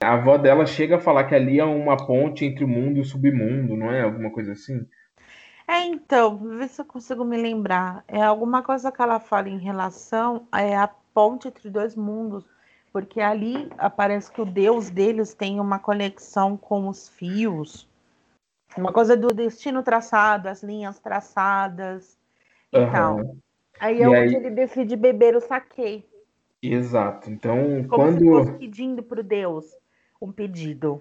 [0.00, 3.00] A avó dela chega a falar que ali é uma ponte entre o mundo e
[3.00, 4.02] o submundo, não é?
[4.02, 4.86] Alguma coisa assim?
[5.70, 8.02] É, então, vê se eu consigo me lembrar.
[8.08, 12.44] É alguma coisa que ela fala em relação é a ponte entre dois mundos,
[12.92, 17.88] porque ali aparece que o Deus deles tem uma conexão com os fios,
[18.76, 22.18] uma coisa do destino traçado, as linhas traçadas
[22.72, 22.90] e uhum.
[22.90, 23.36] tal.
[23.78, 24.34] Aí é e onde aí...
[24.34, 26.04] ele decide beber o saque.
[26.60, 27.30] Exato.
[27.30, 29.66] Então, Como quando se fosse pedindo para o Deus
[30.20, 31.00] um pedido.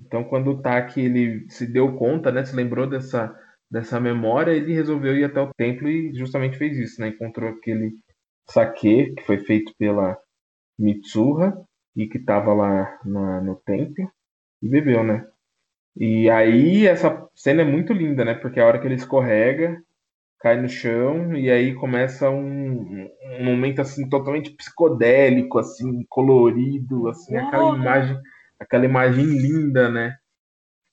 [0.00, 3.38] Então, quando o Taki ele se deu conta, né, se lembrou dessa,
[3.70, 7.08] dessa memória, ele resolveu ir até o templo e justamente fez isso, né?
[7.08, 7.92] Encontrou aquele
[8.48, 10.18] saque que foi feito pela
[10.78, 11.52] Mitsuha
[11.96, 14.10] e que estava lá na, no templo
[14.62, 15.26] e bebeu, né?
[15.96, 18.34] E aí essa cena é muito linda, né?
[18.34, 19.80] Porque a hora que ele escorrega,
[20.40, 27.36] cai no chão e aí começa um, um momento assim totalmente psicodélico, assim colorido, assim
[27.36, 28.18] aquela imagem
[28.58, 30.16] aquela imagem linda, né?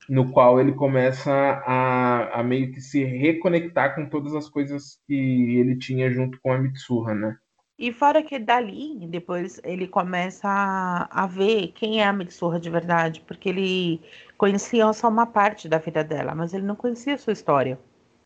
[0.07, 5.57] No qual ele começa a, a meio que se reconectar com todas as coisas que
[5.57, 7.37] ele tinha junto com a Mitsuha, né?
[7.77, 12.69] E fora que dali, depois ele começa a, a ver quem é a Mitsuha de
[12.69, 14.01] verdade, porque ele
[14.37, 17.77] conhecia só uma parte da vida dela, mas ele não conhecia a sua história.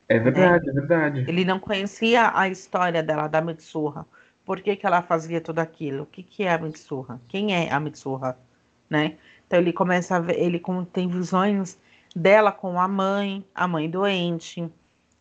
[0.07, 0.71] É verdade, né?
[0.71, 1.25] é verdade.
[1.27, 4.05] Ele não conhecia a história dela, da Mitsuha.
[4.45, 6.03] Por que, que ela fazia tudo aquilo?
[6.03, 7.19] O que, que é a Mitsuha?
[7.27, 8.37] Quem é a Mitsuha?
[8.89, 9.17] Né?
[9.49, 10.61] Então ele começa a ver, ele
[10.93, 11.75] tem visões
[12.15, 14.71] dela com a mãe, a mãe doente,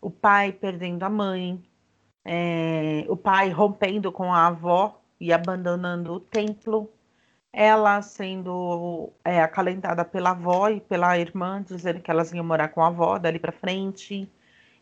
[0.03, 1.59] o pai perdendo a mãe,
[2.23, 6.93] é, o pai rompendo com a avó e abandonando o templo,
[7.51, 12.83] ela sendo é, acalentada pela avó e pela irmã, dizendo que elas iam morar com
[12.83, 14.31] a avó dali para frente,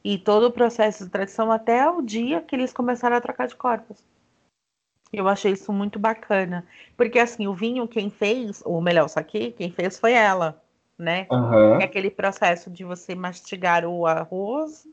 [0.03, 3.55] e todo o processo de tradição até o dia que eles começaram a trocar de
[3.55, 4.05] corpos.
[5.13, 6.67] Eu achei isso muito bacana.
[6.97, 10.61] Porque, assim, o vinho, quem fez, ou melhor, isso aqui, quem fez foi ela,
[10.99, 11.27] né?
[11.31, 11.81] Uhum.
[11.81, 14.87] É aquele processo de você mastigar o arroz,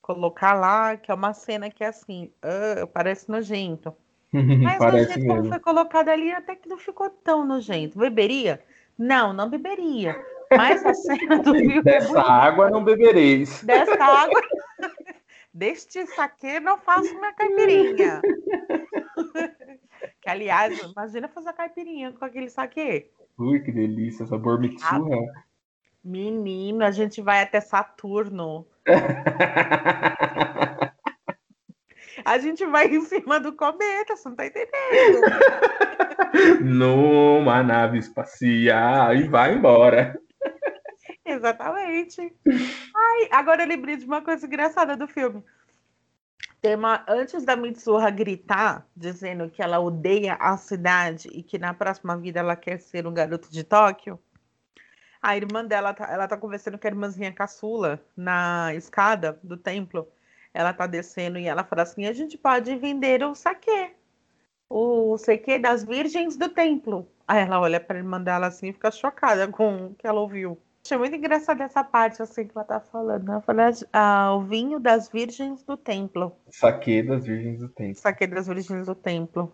[0.00, 3.94] colocar lá, que é uma cena que é assim, uh, parece nojento.
[4.32, 7.98] Mas parece o jeito como foi colocado ali, até que não ficou tão nojento.
[7.98, 8.60] Beberia?
[8.98, 10.16] Não, não beberia.
[10.56, 11.82] Mas a cena do vinho.
[11.82, 13.62] Dessa é água não bebereis.
[13.62, 14.40] Dessa água.
[15.54, 18.22] Deste saque não faço minha caipirinha.
[20.32, 23.10] aliás, imagina fazer caipirinha com aquele saque.
[23.38, 25.44] Ui, que delícia, sabor Mitsuha.
[26.04, 28.66] Menino, a gente vai até Saturno.
[32.24, 35.20] a gente vai em cima do cometa, você não tá entendendo.
[36.60, 40.20] Numa nave espacial e vai embora.
[41.24, 42.34] Exatamente.
[42.94, 45.44] Ai, agora eu lembrei de uma coisa engraçada do filme.
[46.62, 51.74] Tem uma, antes da Mitsuha gritar, dizendo que ela odeia a cidade e que na
[51.74, 54.16] próxima vida ela quer ser um garoto de Tóquio,
[55.20, 60.08] a irmã dela, tá, ela tá conversando com a irmãzinha caçula na escada do templo.
[60.54, 63.94] Ela tá descendo e ela fala assim: a gente pode vender o saque,
[64.68, 67.08] o saque das virgens do templo.
[67.26, 70.56] Aí ela olha pra irmã dela assim e fica chocada com o que ela ouviu.
[70.84, 73.30] Achei muito engraçada essa parte assim que ela tá falando.
[73.30, 76.36] Ela fala ah, o vinho das virgens do templo.
[76.50, 77.94] Saque das virgens do templo.
[77.94, 79.52] Saque das virgens do templo.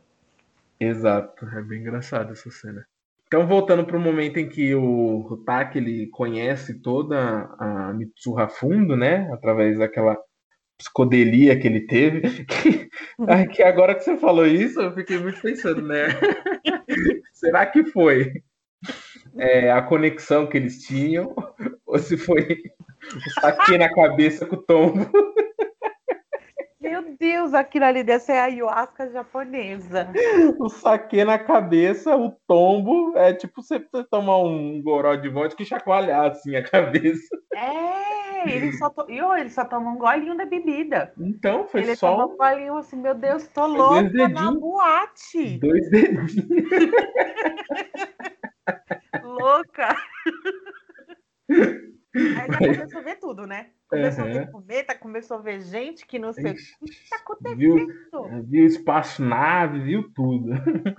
[0.80, 2.86] Exato, é bem engraçado essa cena.
[3.26, 8.96] Então, voltando para o momento em que o Hutaki ele conhece toda a Mitsuha fundo,
[8.96, 9.30] né?
[9.30, 10.16] Através daquela
[10.78, 12.22] psicodelia que ele teve.
[13.18, 16.06] Que, que agora que você falou isso, eu fiquei muito pensando, né?
[17.34, 18.32] Será que foi
[19.36, 21.34] é, a conexão que eles tinham?
[21.86, 22.62] Ou se foi
[23.14, 25.10] o saque na cabeça com o tombo?
[26.80, 30.08] Meu Deus, aquilo ali deve ser a ayahuasca japonesa.
[30.58, 35.66] O saque na cabeça, o tombo, é tipo você tomar um goró de vodka e
[35.66, 37.36] chacoalhar assim a cabeça.
[37.54, 39.10] É, ele só, to...
[39.10, 41.12] Yo, ele só toma um golinho da bebida.
[41.18, 42.08] Então, foi ele só.
[42.08, 45.58] Ele toma um golinho assim, meu Deus, tô louco na boate.
[45.58, 46.36] Dois dedinhos.
[49.58, 49.96] Louca.
[52.14, 53.70] Aí já começou a ver tudo, né?
[53.88, 54.30] Começou uhum.
[54.30, 57.58] a ver cometa, começou a ver gente que não sei o que tá acontecendo.
[57.58, 60.50] Viu, viu espaço-nave, viu tudo.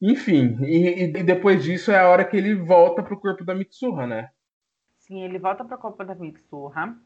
[0.00, 4.06] Enfim, e, e, depois disso é a hora que ele volta pro corpo da Mitsuha,
[4.06, 4.30] né?
[4.98, 6.96] Sim, ele volta pro corpo da Mitsuha.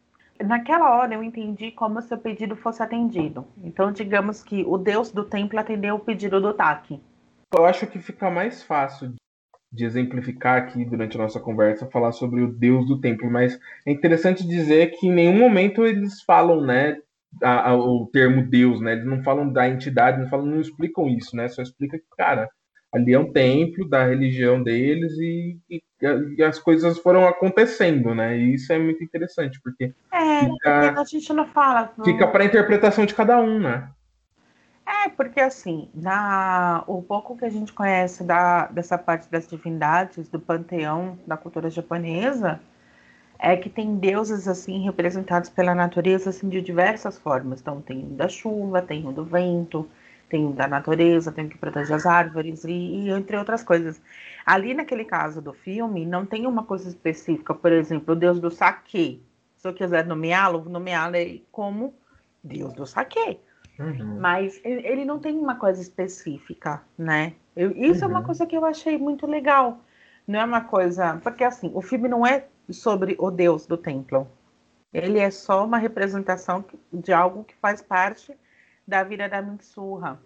[0.44, 3.46] Naquela hora eu entendi como se o pedido fosse atendido.
[3.62, 7.00] Então, digamos que o deus do templo atendeu o pedido do Taki.
[7.54, 9.14] Eu acho que fica mais fácil
[9.72, 13.90] de exemplificar aqui durante a nossa conversa, falar sobre o Deus do templo, mas é
[13.90, 16.98] interessante dizer que em nenhum momento eles falam, né,
[17.42, 21.08] a, a, o termo Deus, né, eles não falam da entidade, não falam, não explicam
[21.08, 22.48] isso, né, só explica que, cara,
[22.92, 25.82] ali é um templo da religião deles e, e,
[26.36, 29.94] e as coisas foram acontecendo, né, e isso é muito interessante, porque...
[30.12, 31.90] É, fica, a gente não fala...
[31.96, 32.04] Não...
[32.04, 33.88] Fica para a interpretação de cada um, né.
[34.86, 40.28] É, porque assim, na, o pouco que a gente conhece da, dessa parte das divindades,
[40.28, 42.60] do panteão da cultura japonesa,
[43.38, 47.60] é que tem deuses assim representados pela natureza assim, de diversas formas.
[47.60, 49.88] Então tem o da chuva, tem o do vento,
[50.28, 54.00] tem o da natureza, tem o que protege as árvores e, e entre outras coisas.
[54.46, 58.50] Ali naquele caso do filme, não tem uma coisa específica, por exemplo, o deus do
[58.50, 59.22] saque.
[59.56, 61.16] Se eu quiser nomeá-lo, nomeá-lo
[61.50, 61.94] como
[62.42, 63.38] deus do saque.
[63.78, 64.20] Uhum.
[64.20, 67.34] Mas ele não tem uma coisa específica, né?
[67.56, 68.10] Eu, isso uhum.
[68.10, 68.26] é uma uhum.
[68.26, 69.80] coisa que eu achei muito legal.
[70.26, 71.18] Não é uma coisa.
[71.22, 74.28] Porque assim, o filme não é sobre o Deus do templo.
[74.92, 78.36] Ele é só uma representação de algo que faz parte
[78.86, 80.20] da vida da Mitsurra.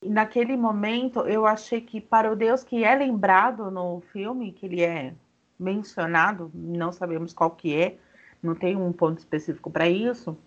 [0.00, 4.66] E naquele momento, eu achei que para o Deus que é lembrado no filme, que
[4.66, 5.12] ele é
[5.58, 7.98] mencionado, não sabemos qual que é,
[8.42, 10.38] não tem um ponto específico para isso,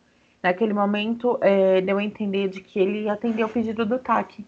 [0.41, 4.45] Naquele momento, é, deu a entender de que ele atendeu o pedido do TAC.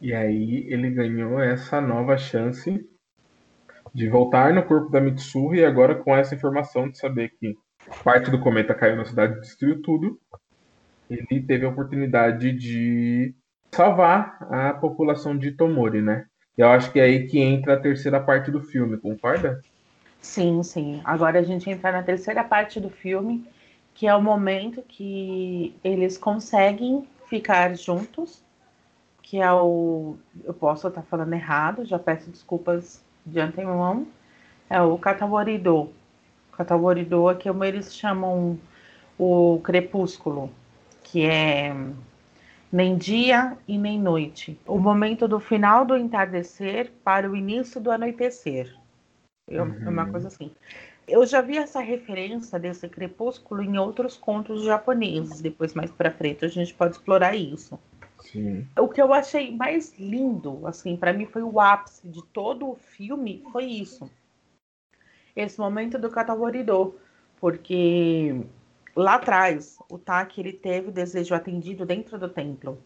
[0.00, 2.86] E aí ele ganhou essa nova chance
[3.92, 7.54] de voltar no corpo da Mitsuha e agora com essa informação de saber que
[8.04, 10.18] parte do cometa caiu na cidade e destruiu tudo,
[11.08, 13.34] ele teve a oportunidade de
[13.72, 16.26] salvar a população de Tomori, né?
[16.56, 19.60] Eu acho que é aí que entra a terceira parte do filme, concorda?
[20.20, 21.00] Sim, sim.
[21.04, 23.44] Agora a gente entra na terceira parte do filme,
[24.00, 28.42] que é o momento que eles conseguem ficar juntos,
[29.22, 30.16] que é o.
[30.42, 34.06] Eu posso estar falando errado, já peço desculpas de antemão.
[34.70, 35.92] É o Cataworido.
[36.52, 38.58] Cataworido é como eles chamam
[39.18, 40.50] o crepúsculo,
[41.02, 41.76] que é
[42.72, 44.58] nem dia e nem noite.
[44.66, 48.74] O momento do final do entardecer para o início do anoitecer.
[49.46, 49.82] Eu, uhum.
[49.84, 50.50] É uma coisa assim.
[51.10, 55.40] Eu já vi essa referência desse crepúsculo em outros contos japoneses.
[55.40, 57.78] Depois, mais para frente, a gente pode explorar isso.
[58.20, 58.66] Sim.
[58.78, 62.76] O que eu achei mais lindo, assim, para mim foi o ápice de todo o
[62.76, 64.08] filme, foi isso.
[65.34, 66.94] Esse momento do Kataworido,
[67.40, 68.44] porque
[68.94, 72.78] lá atrás, o Taki ele teve o desejo atendido dentro do templo.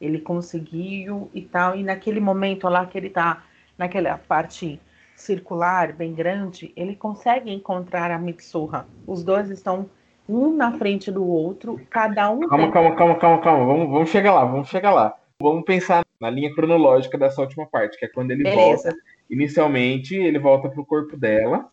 [0.00, 3.44] Ele conseguiu e tal, e naquele momento lá que ele tá
[3.78, 4.80] naquela parte
[5.22, 8.86] circular bem grande, ele consegue encontrar a Mitsuha.
[9.06, 9.88] Os dois estão
[10.28, 12.40] um na frente do outro, cada um.
[12.40, 12.72] Calma, tem...
[12.72, 13.64] calma, calma, calma, calma.
[13.64, 15.16] Vamos, vamos chegar lá, vamos chegar lá.
[15.40, 18.90] Vamos pensar na linha cronológica dessa última parte, que é quando ele Beleza.
[18.90, 18.96] volta.
[19.30, 21.68] Inicialmente, ele volta pro corpo dela.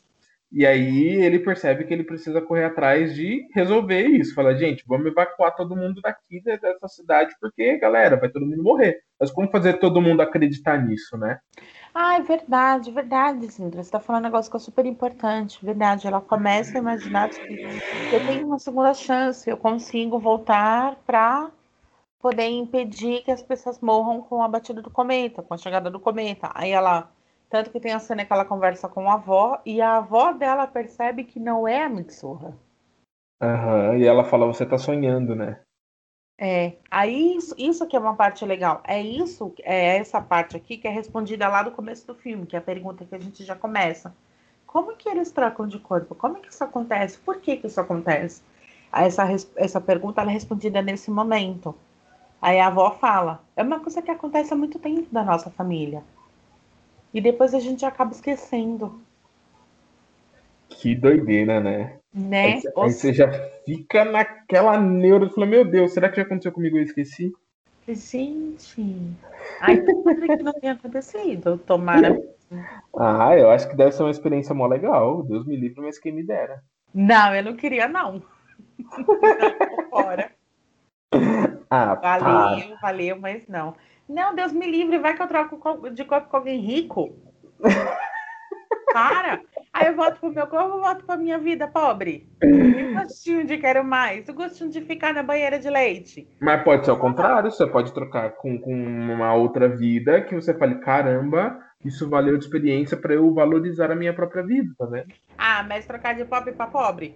[0.52, 4.34] E aí ele percebe que ele precisa correr atrás de resolver isso.
[4.34, 9.00] Fala, gente, vamos evacuar todo mundo daqui dessa cidade, porque, galera, vai todo mundo morrer.
[9.20, 11.40] Mas como fazer todo mundo acreditar nisso, né?
[11.94, 13.84] Ah, é verdade, verdade, Sindra.
[13.84, 16.08] Você tá falando um negócio que é super importante, verdade.
[16.08, 17.60] Ela começa a imaginar que
[18.12, 21.52] eu tenho uma segunda chance, eu consigo voltar para
[22.20, 26.00] poder impedir que as pessoas morram com a batida do cometa, com a chegada do
[26.00, 26.52] cometa.
[26.56, 27.12] Aí ela,
[27.50, 30.68] tanto que tem a cena que ela conversa com a avó e a avó dela
[30.68, 32.58] percebe que não é a Mitsurra.
[33.42, 35.62] Aham, e ela fala, você tá sonhando, né?
[36.42, 38.82] É, aí isso, isso que é uma parte legal.
[38.88, 42.56] É isso, é essa parte aqui que é respondida lá do começo do filme, que
[42.56, 44.16] é a pergunta que a gente já começa.
[44.66, 46.16] Como que eles trocam de corpo?
[46.16, 47.18] Como que isso acontece?
[47.18, 48.42] Por que que isso acontece?
[48.94, 49.28] Essa,
[49.58, 51.76] essa pergunta é respondida nesse momento.
[52.42, 56.02] Aí a avó fala: é uma coisa que acontece há muito tempo da nossa família.
[57.14, 59.02] E depois a gente acaba esquecendo.
[60.70, 61.99] Que doideira, né?
[62.14, 62.46] Né?
[62.46, 63.32] Aí, aí você já
[63.66, 67.32] fica naquela neura e fala, meu Deus, será que já aconteceu comigo e eu esqueci?
[67.88, 69.16] Gente,
[69.62, 72.20] ai, que não tenha acontecido, tomara.
[72.96, 75.24] Ah, eu acho que deve ser uma experiência mó legal.
[75.24, 76.64] Deus me livre, mas quem me dera.
[76.94, 78.22] Não, eu não queria, não.
[79.90, 80.32] Fora.
[81.70, 82.80] Ah, valeu, pá.
[82.82, 83.76] valeu, mas não.
[84.08, 87.16] Não, Deus me livre, vai que eu troco de corpo com alguém rico.
[88.94, 89.42] Para!
[89.80, 92.28] Aí eu volto pro meu corpo, eu volto pra minha vida pobre.
[92.44, 94.28] E o gostinho de quero mais?
[94.28, 96.28] O gostinho de ficar na banheira de leite?
[96.42, 100.54] Mas pode ser ao contrário, você pode trocar com, com uma outra vida que você
[100.54, 105.14] fale, caramba, isso valeu de experiência para eu valorizar a minha própria vida, tá vendo?
[105.38, 107.16] Ah, mas trocar de pobre para pobre?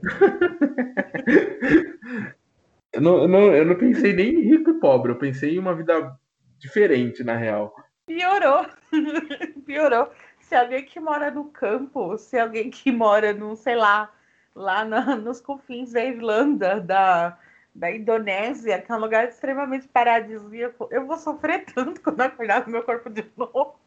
[2.94, 5.58] eu, não, eu, não, eu não pensei nem em rico e pobre, eu pensei em
[5.58, 5.92] uma vida
[6.56, 7.74] diferente, na real.
[8.06, 8.64] Piorou.
[9.66, 10.08] Piorou
[10.50, 14.12] se alguém que mora no campo, se alguém que mora no, sei lá,
[14.52, 17.38] lá na, nos confins da Irlanda, da,
[17.72, 22.72] da Indonésia, que é um lugar extremamente paradisíaco, eu vou sofrer tanto quando acordar no
[22.72, 23.78] meu corpo de novo.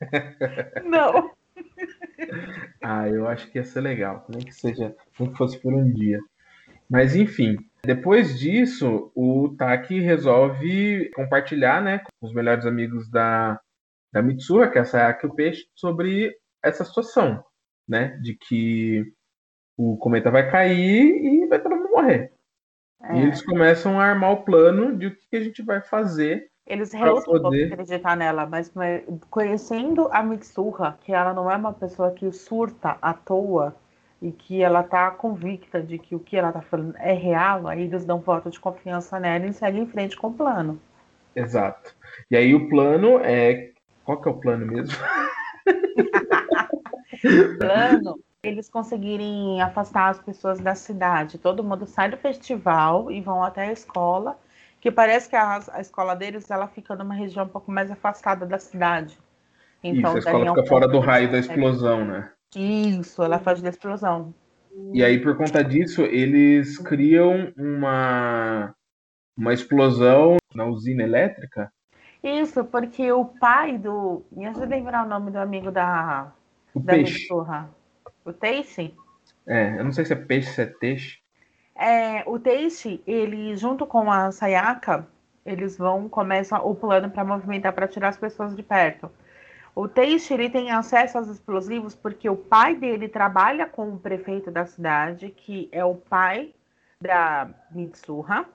[0.84, 1.32] Não.
[2.80, 5.92] ah, eu acho que ia ser legal, nem que seja, nem que fosse por um
[5.92, 6.20] dia.
[6.88, 13.58] Mas enfim, depois disso, o Taki resolve compartilhar, né, com os melhores amigos da,
[14.16, 17.44] da Mitsuha, que é a Sayaka o Peixe, sobre essa situação,
[17.86, 18.18] né?
[18.22, 19.04] De que
[19.76, 22.32] o cometa vai cair e vai todo mundo morrer.
[23.02, 23.14] É.
[23.14, 26.48] E eles começam a armar o plano de o que a gente vai fazer.
[26.66, 27.70] Eles relutam poder...
[27.70, 28.72] acreditar nela, mas
[29.28, 33.76] conhecendo a Mitsuha, que ela não é uma pessoa que surta à toa
[34.22, 37.82] e que ela tá convicta de que o que ela tá falando é real, aí
[37.82, 40.80] eles dão voto de confiança nela e seguem em frente com o plano.
[41.36, 41.94] Exato.
[42.30, 43.75] E aí o plano é
[44.06, 44.96] qual que é o plano mesmo?
[47.58, 51.36] plano eles conseguirem afastar as pessoas da cidade.
[51.36, 54.38] Todo mundo sai do festival e vão até a escola,
[54.80, 58.46] que parece que a, a escola deles ela fica numa região um pouco mais afastada
[58.46, 59.18] da cidade.
[59.82, 62.30] Então, Isso, a escola fica um fora do raio da explosão, né?
[62.54, 64.32] Isso, ela faz da explosão.
[64.92, 68.72] E aí, por conta disso, eles criam uma,
[69.36, 71.72] uma explosão na usina elétrica
[72.28, 74.22] isso, porque o pai do.
[74.30, 76.32] Me ajuda a lembrar o nome do amigo da.
[76.74, 77.28] O da peixe.
[78.24, 78.94] O Teixe?
[79.46, 81.18] É, eu não sei se é peixe, se é teixe.
[81.74, 85.06] É, o Teixe, ele, junto com a Sayaka,
[85.44, 89.10] eles vão, começam o plano para movimentar, para tirar as pessoas de perto.
[89.74, 94.50] O Teixe, ele tem acesso aos explosivos porque o pai dele trabalha com o prefeito
[94.50, 96.52] da cidade, que é o pai
[97.00, 98.46] da Mitsuha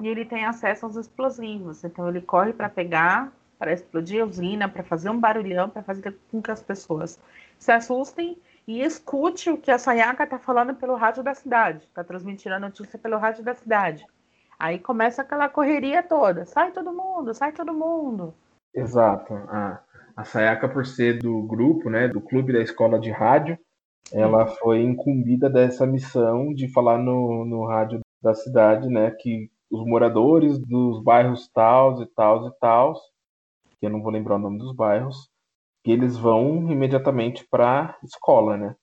[0.00, 1.82] e ele tem acesso aos explosivos.
[1.84, 6.16] Então ele corre para pegar, para explodir a usina, para fazer um barulhão, para fazer
[6.30, 7.18] com que as pessoas
[7.58, 11.84] se assustem e escute o que a Sayaka está falando pelo rádio da cidade.
[11.84, 14.06] Está transmitindo a notícia pelo rádio da cidade.
[14.58, 16.44] Aí começa aquela correria toda.
[16.44, 18.34] Sai todo mundo, sai todo mundo.
[18.74, 19.34] Exato.
[19.34, 19.80] A,
[20.16, 23.58] a Sayaka, por ser do grupo, né, do clube da escola de rádio,
[24.12, 29.84] ela foi incumbida dessa missão de falar no, no rádio da cidade, né, que os
[29.86, 32.98] moradores dos bairros tals e tals e tals,
[33.78, 35.30] que eu não vou lembrar o nome dos bairros,
[35.84, 38.76] que eles vão imediatamente para escola, né?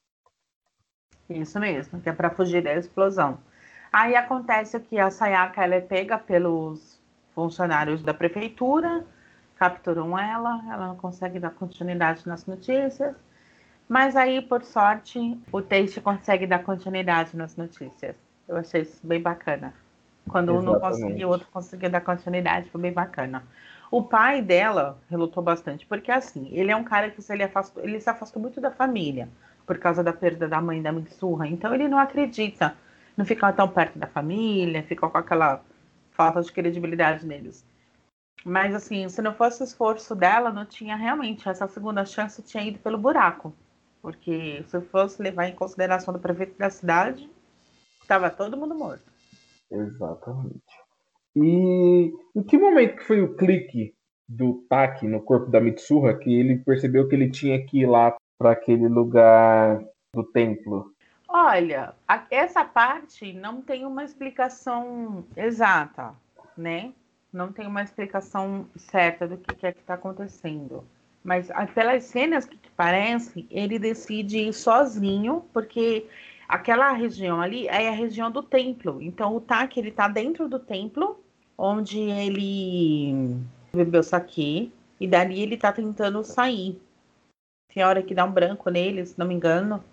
[1.29, 3.39] Isso mesmo, que é para fugir da explosão.
[3.91, 7.01] Aí acontece que a Sayaka ela é pega pelos
[7.33, 9.05] funcionários da prefeitura,
[9.55, 13.15] capturam ela, ela não consegue dar continuidade nas notícias,
[13.87, 18.15] mas aí, por sorte, o Teixe consegue dar continuidade nas notícias.
[18.47, 19.73] Eu achei isso bem bacana.
[20.29, 23.43] Quando um não conseguiu, o outro conseguiu dar continuidade, foi bem bacana.
[23.91, 27.83] O pai dela relutou bastante, porque assim, ele é um cara que se ele, afastou,
[27.83, 29.29] ele se afastou muito da família
[29.65, 31.47] por causa da perda da mãe da Mitsurra.
[31.47, 32.75] Então ele não acredita,
[33.15, 35.61] não fica tão perto da família, fica com aquela
[36.11, 37.65] falta de credibilidade neles.
[38.43, 42.63] Mas assim, se não fosse o esforço dela, não tinha realmente essa segunda chance tinha
[42.63, 43.53] ido pelo buraco.
[44.01, 47.27] Porque se fosse levar em consideração do prefeito da cidade,
[48.01, 49.14] estava todo mundo morto.
[49.71, 50.61] Exatamente.
[51.35, 53.93] E em que momento que foi o clique
[54.27, 58.15] do Taki no corpo da Mitsurra que ele percebeu que ele tinha que ir lá
[58.37, 60.93] para aquele lugar do templo?
[61.27, 61.93] Olha,
[62.31, 66.13] essa parte não tem uma explicação exata,
[66.57, 66.93] né?
[67.33, 70.85] Não tem uma explicação certa do que é que está acontecendo.
[71.21, 76.07] Mas pelas cenas que parece, ele decide ir sozinho, porque
[76.47, 79.01] aquela região ali é a região do templo.
[79.01, 81.19] Então o Taki ele tá dentro do templo,
[81.57, 83.37] onde ele
[83.73, 86.79] bebeu saque, e dali ele tá tentando sair.
[87.73, 89.83] Tem hora que dá um branco nele, se não me engano.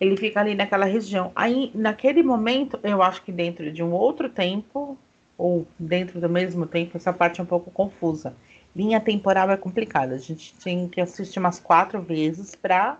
[0.00, 1.30] Ele fica ali naquela região.
[1.34, 4.96] Aí, naquele momento, eu acho que dentro de um outro tempo,
[5.36, 8.34] ou dentro do mesmo tempo, essa parte é um pouco confusa.
[8.74, 10.14] Linha temporal é complicada.
[10.14, 12.98] A gente tem que assistir umas quatro vezes para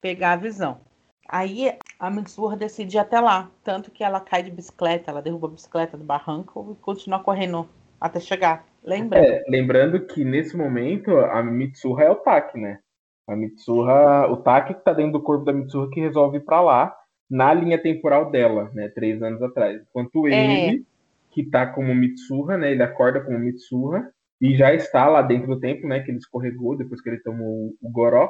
[0.00, 0.80] pegar a visão.
[1.28, 3.48] Aí a Mitsuha decide ir até lá.
[3.62, 7.68] Tanto que ela cai de bicicleta, ela derruba a bicicleta do barranco e continua correndo
[8.00, 8.66] até chegar.
[8.82, 9.20] Lembra?
[9.20, 12.80] É, lembrando que nesse momento a Mitsuha é o Taki, né?
[13.28, 16.60] A Mitsuha, o Taki que tá dentro do corpo da Mitsuha que resolve ir pra
[16.60, 16.92] lá
[17.30, 18.88] na linha temporal dela, né?
[18.88, 19.80] Três anos atrás.
[19.88, 20.70] Enquanto é.
[20.70, 20.84] ele,
[21.30, 22.72] que tá como Mitsuha, né?
[22.72, 26.00] Ele acorda como Mitsuha e já está lá dentro do tempo, né?
[26.00, 28.28] Que ele escorregou depois que ele tomou o Goró.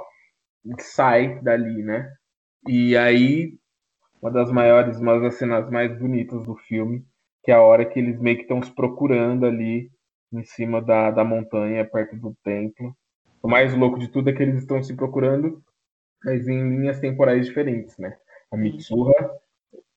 [0.79, 2.13] Sai dali, né?
[2.69, 3.59] E aí,
[4.23, 7.05] uma das maiores, uma das cenas mais bonitas do filme,
[7.43, 9.91] que é a hora que eles meio que estão se procurando ali
[10.33, 12.97] em cima da, da montanha, perto do templo.
[13.43, 15.61] O mais louco de tudo é que eles estão se procurando,
[16.25, 18.17] mas em linhas temporais diferentes, né?
[18.53, 19.13] A Mitsuha,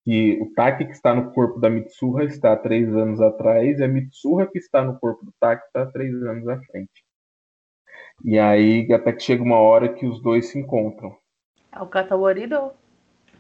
[0.07, 3.84] e o Taki que está no corpo da Mitsuha está há três anos atrás, e
[3.84, 7.05] a Mitsuha que está no corpo do Taki está há três anos à frente.
[8.23, 11.15] E aí, até que chega uma hora que os dois se encontram.
[11.71, 12.71] É o Katawarido?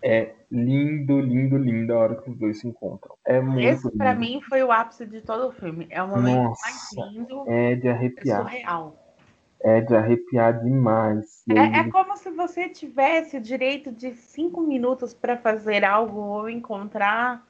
[0.07, 3.15] É lindo, lindo, lindo a hora que os dois se encontram.
[3.25, 5.87] É muito Esse, para mim, foi o ápice de todo o filme.
[5.89, 7.43] É o momento Nossa, mais lindo.
[7.47, 8.41] É de arrepiar.
[8.41, 8.95] É surreal.
[9.63, 11.43] É de arrepiar demais.
[11.49, 16.47] É, é, como se você tivesse o direito de cinco minutos para fazer algo ou
[16.47, 17.43] encontrar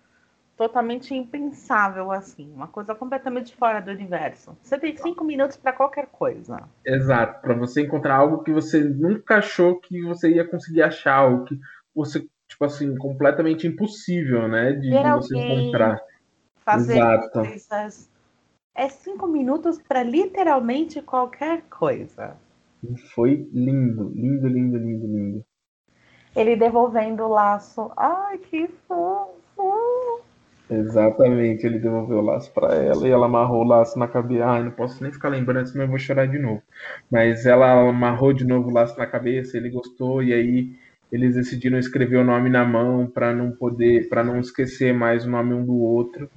[0.55, 4.57] totalmente impensável assim, uma coisa completamente fora do universo.
[4.63, 6.63] Você tem cinco minutos para qualquer coisa.
[6.85, 11.43] Exato, para você encontrar algo que você nunca achou que você ia conseguir achar, ou
[11.43, 11.59] que
[11.93, 12.25] você
[12.55, 15.99] tipo assim completamente impossível, né, de, de você encontrar.
[16.63, 17.39] Fazer Exato.
[17.39, 18.09] coisas
[18.73, 22.35] é cinco minutos para literalmente qualquer coisa.
[23.13, 25.45] Foi lindo, lindo, lindo, lindo, lindo.
[26.35, 27.91] Ele devolvendo o laço.
[27.95, 30.21] Ai, que fofo!
[30.69, 34.45] Exatamente, ele devolveu o laço para ela e ela amarrou o laço na cabeça.
[34.45, 36.61] Ai, não posso nem ficar lembrando, senão eu vou chorar de novo.
[37.09, 41.77] Mas ela amarrou de novo o laço na cabeça, ele gostou e aí eles decidiram
[41.77, 45.65] escrever o nome na mão para não poder, para não esquecer mais o nome um
[45.65, 46.29] do outro.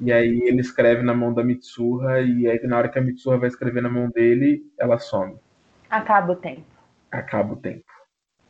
[0.00, 3.38] E aí ele escreve na mão da Mitsuha, e aí na hora que a Mitsuha
[3.38, 5.36] vai escrever na mão dele, ela some.
[5.88, 6.64] Acaba o tempo.
[7.10, 7.84] Acaba o tempo.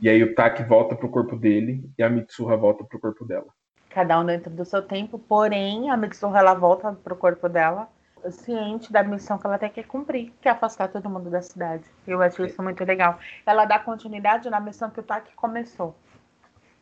[0.01, 3.47] E aí o Taki volta pro corpo dele e a Mitsuha volta pro corpo dela.
[3.91, 7.89] Cada um dentro do seu tempo, porém a Mitsuha ela volta pro corpo dela,
[8.31, 11.85] ciente da missão que ela tem que cumprir, que é afastar todo mundo da cidade.
[12.07, 13.19] Eu acho isso muito legal.
[13.45, 15.97] Ela dá continuidade na missão que o Taki começou.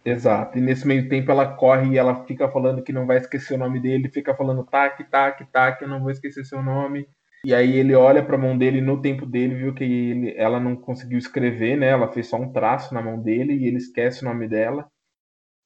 [0.04, 0.58] Exato.
[0.58, 3.58] E nesse meio tempo ela corre e ela fica falando que não vai esquecer o
[3.58, 7.06] nome dele, fica falando tac, tac, tac, eu não vou esquecer seu nome.
[7.44, 10.60] E aí ele olha para a mão dele no tempo dele, viu que ele, ela
[10.60, 11.88] não conseguiu escrever, né?
[11.88, 14.86] Ela fez só um traço na mão dele e ele esquece o nome dela.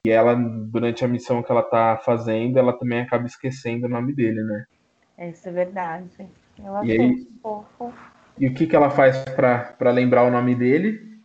[0.07, 4.15] E ela, durante a missão que ela tá fazendo, ela também acaba esquecendo o nome
[4.15, 4.65] dele, né?
[5.19, 6.29] Isso é verdade.
[6.63, 7.93] Eu achei e aí, fofo.
[8.39, 11.21] E o que, que ela faz para lembrar o nome dele?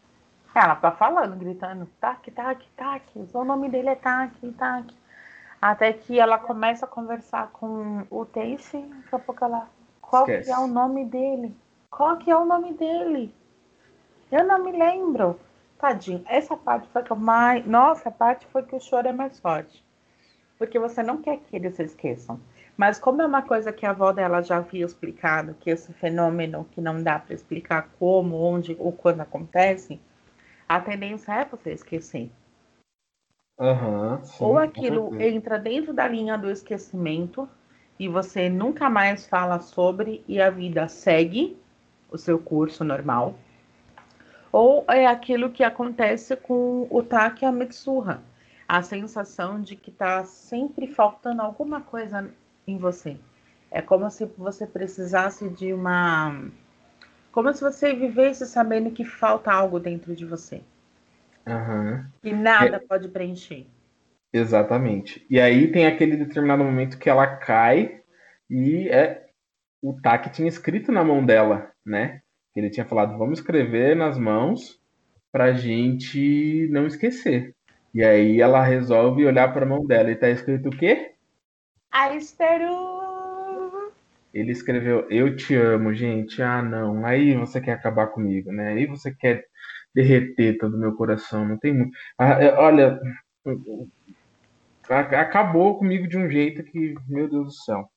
[0.53, 4.93] Ela tá falando, gritando, tac, tac, tac, o nome dele é tac, tac.
[5.61, 9.67] Até que ela começa a conversar com o Tace, daqui a pouco ela.
[10.01, 11.55] Qual que é o nome dele?
[11.91, 13.33] Qual que é o nome dele?
[14.31, 15.39] Eu não me lembro.
[15.77, 16.23] Tadinho.
[16.27, 17.65] Essa parte foi que eu mais.
[17.65, 19.83] Nossa, a parte foi que o choro é mais forte.
[20.57, 22.39] Porque você não quer que eles se esqueçam.
[22.79, 26.65] Mas como é uma coisa que a avó dela já havia explicado, que esse fenômeno
[26.71, 29.99] que não dá para explicar como, onde ou quando acontece,
[30.65, 32.31] a tendência é você esquecer.
[33.59, 37.49] Uhum, sim, ou aquilo entra dentro da linha do esquecimento
[37.99, 41.57] e você nunca mais fala sobre e a vida segue
[42.09, 43.35] o seu curso normal.
[44.53, 48.21] Ou é aquilo que acontece com o Taki Ametsuha,
[48.65, 52.33] a sensação de que está sempre faltando alguma coisa
[52.69, 53.17] em você.
[53.71, 56.49] É como se você precisasse de uma.
[57.31, 60.61] Como se você vivesse sabendo que falta algo dentro de você.
[61.47, 62.05] Uhum.
[62.23, 62.79] E nada é...
[62.79, 63.65] pode preencher.
[64.33, 65.25] Exatamente.
[65.29, 68.01] E aí tem aquele determinado momento que ela cai
[68.49, 69.27] e é
[69.81, 72.21] o Taki tinha escrito na mão dela, né?
[72.55, 74.79] Ele tinha falado, vamos escrever nas mãos
[75.31, 77.55] pra gente não esquecer.
[77.93, 81.13] E aí ela resolve olhar para a mão dela e tá escrito o quê?
[81.91, 83.09] Aisteru.
[84.33, 86.41] Ele escreveu, eu te amo, gente.
[86.41, 87.05] Ah, não.
[87.05, 88.73] Aí você quer acabar comigo, né?
[88.73, 89.45] Aí você quer
[89.93, 91.47] derreter todo o meu coração.
[91.47, 91.97] Não tem muito.
[92.17, 92.99] Ah, é, olha,
[94.89, 97.89] acabou comigo de um jeito que, meu Deus do céu.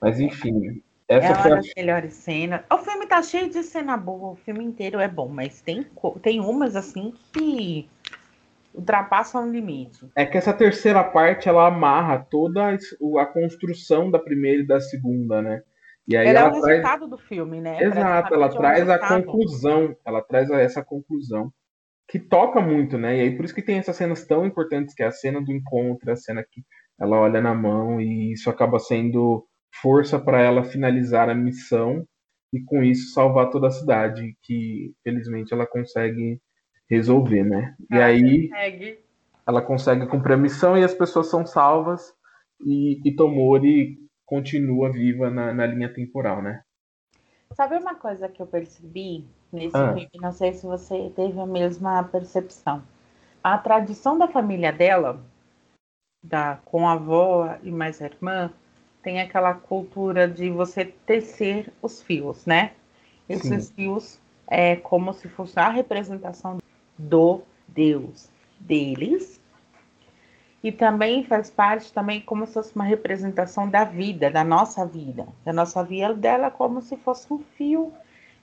[0.00, 2.62] Mas enfim, essa é foi uma das melhores cenas.
[2.70, 5.86] O filme tá cheio de cena boa, o filme inteiro é bom, mas tem,
[6.22, 7.88] tem umas assim que
[8.74, 10.10] ultrapassam o limite.
[10.16, 12.76] É que essa terceira parte ela amarra toda
[13.18, 15.62] a construção da primeira e da segunda, né?
[16.06, 16.66] E aí ela, ela é o traz...
[16.66, 17.82] resultado do filme, né?
[17.82, 21.50] Exato, ela traz a conclusão, ela traz essa conclusão
[22.08, 23.16] que toca muito, né?
[23.16, 25.52] E aí por isso que tem essas cenas tão importantes, que é a cena do
[25.52, 26.62] encontro, a cena que
[27.00, 29.46] ela olha na mão e isso acaba sendo
[29.80, 32.04] força para ela finalizar a missão
[32.52, 36.40] e com isso salvar toda a cidade, que felizmente ela consegue
[36.88, 37.76] resolver, né?
[37.90, 38.98] E ela aí consegue.
[39.46, 42.14] ela consegue cumprir a missão e as pessoas são salvas
[42.60, 46.62] e, e Tomori continua viva na, na linha temporal, né?
[47.54, 49.94] Sabe uma coisa que eu percebi nesse ah.
[49.94, 50.08] filme?
[50.16, 52.82] Não sei se você teve a mesma percepção.
[53.42, 55.20] A tradição da família dela,
[56.22, 58.50] da, com a avó e mais a irmã,
[59.02, 62.72] tem aquela cultura de você tecer os fios, né?
[63.28, 63.74] Esses Sim.
[63.74, 66.58] fios é como se fosse a representação
[66.98, 68.28] do Deus
[68.58, 69.40] deles.
[70.62, 75.26] E também faz parte também como se fosse uma representação da vida, da nossa vida.
[75.44, 77.92] Da nossa vida dela como se fosse um fio.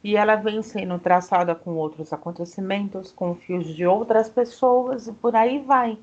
[0.03, 5.35] E ela vem sendo traçada com outros acontecimentos, com fios de outras pessoas e por
[5.35, 5.97] aí vai,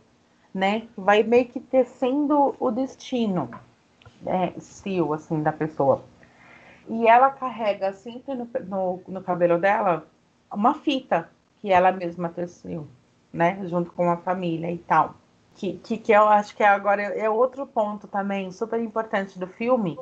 [0.55, 0.86] né?
[0.96, 3.51] Vai meio que tecendo o destino
[4.26, 6.05] é, estilo, assim, da pessoa.
[6.88, 10.07] E ela carrega sempre no, no, no, cabelo dela
[10.51, 11.28] uma fita
[11.61, 12.86] que ela mesma teceu,
[13.32, 13.66] né?
[13.66, 15.14] Junto com a família e tal.
[15.54, 19.98] Que, que, que eu acho que agora é outro ponto também super importante do filme.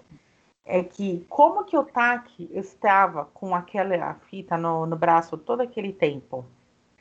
[0.65, 5.93] É que como que o Taki estava com aquela fita no, no braço todo aquele
[5.93, 6.45] tempo?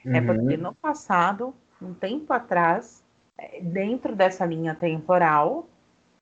[0.05, 0.15] Uhum.
[0.15, 3.03] É porque no passado, um tempo atrás,
[3.37, 5.67] é, dentro dessa linha temporal,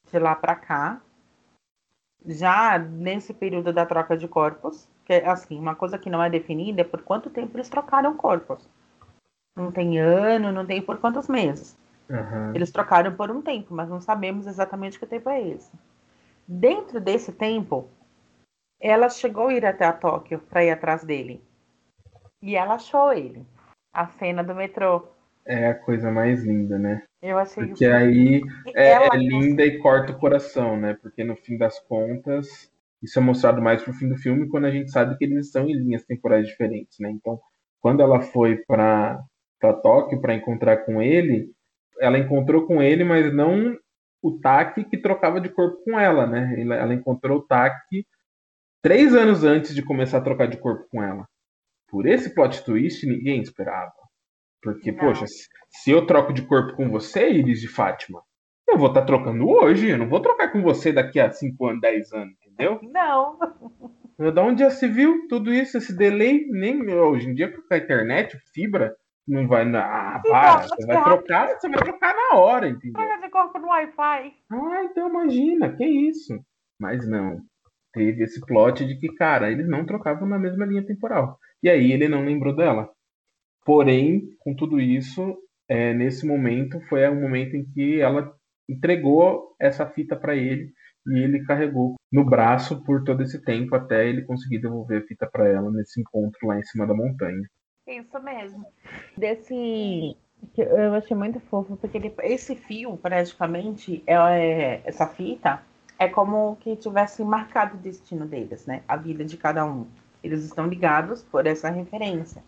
[0.09, 1.01] de lá para cá,
[2.25, 6.29] já nesse período da troca de corpos, que é assim, uma coisa que não é
[6.29, 8.69] definida é por quanto tempo eles trocaram corpos.
[9.55, 11.77] Não tem ano, não tem por quantos meses.
[12.09, 12.55] Uhum.
[12.55, 15.71] Eles trocaram por um tempo, mas não sabemos exatamente que tempo é esse.
[16.47, 17.87] Dentro desse tempo,
[18.79, 21.43] ela chegou a ir até a Tóquio para ir atrás dele.
[22.41, 23.45] E ela achou ele.
[23.93, 25.07] A cena do metrô
[25.45, 27.03] é a coisa mais linda, né?
[27.21, 28.41] Eu achei Porque aí
[28.73, 30.97] é, é linda e corta o coração, né?
[31.01, 32.71] Porque no fim das contas,
[33.03, 35.67] isso é mostrado mais pro fim do filme quando a gente sabe que eles estão
[35.67, 37.11] em linhas temporais diferentes, né?
[37.11, 37.39] Então,
[37.81, 39.21] quando ela foi para
[39.59, 41.49] para Tóquio para encontrar com ele,
[42.01, 43.77] ela encontrou com ele, mas não
[44.21, 46.53] o Taki que trocava de corpo com ela, né?
[46.59, 48.05] Ela encontrou o Taki
[48.81, 51.25] três anos antes de começar a trocar de corpo com ela.
[51.89, 53.93] Por esse plot twist, ninguém esperava.
[54.61, 54.99] Porque, não.
[54.99, 58.21] poxa, se eu troco de corpo com você, Iris de Fátima,
[58.67, 59.89] eu vou estar tá trocando hoje.
[59.89, 62.79] Eu não vou trocar com você daqui a 5 anos, 10 anos, entendeu?
[62.91, 63.37] Não.
[64.33, 66.45] Da onde já se viu tudo isso, esse delay?
[66.49, 68.95] Nem hoje em dia, com a internet, fibra,
[69.27, 69.63] não vai.
[69.75, 72.93] Ah, para, você vai trocar, você vai trocar na hora, entendeu?
[72.93, 74.33] Troca de corpo no Wi-Fi.
[74.51, 76.39] Ah, então imagina, que isso.
[76.79, 77.41] Mas não.
[77.91, 81.37] Teve esse plot de que, cara, eles não trocavam na mesma linha temporal.
[81.61, 82.89] E aí ele não lembrou dela.
[83.65, 85.37] Porém, com tudo isso,
[85.67, 88.33] é, nesse momento foi o momento em que ela
[88.67, 90.71] entregou essa fita para ele
[91.07, 95.27] e ele carregou no braço por todo esse tempo até ele conseguir devolver a fita
[95.31, 97.43] para ela nesse encontro lá em cima da montanha.
[97.87, 98.65] Isso mesmo.
[99.17, 100.15] Desse.
[100.57, 105.61] Eu achei muito fofo, porque ele, esse fio, praticamente, é, é, essa fita,
[105.97, 108.83] é como que tivesse marcado o destino deles, né?
[108.87, 109.87] A vida de cada um.
[110.23, 112.43] Eles estão ligados por essa referência.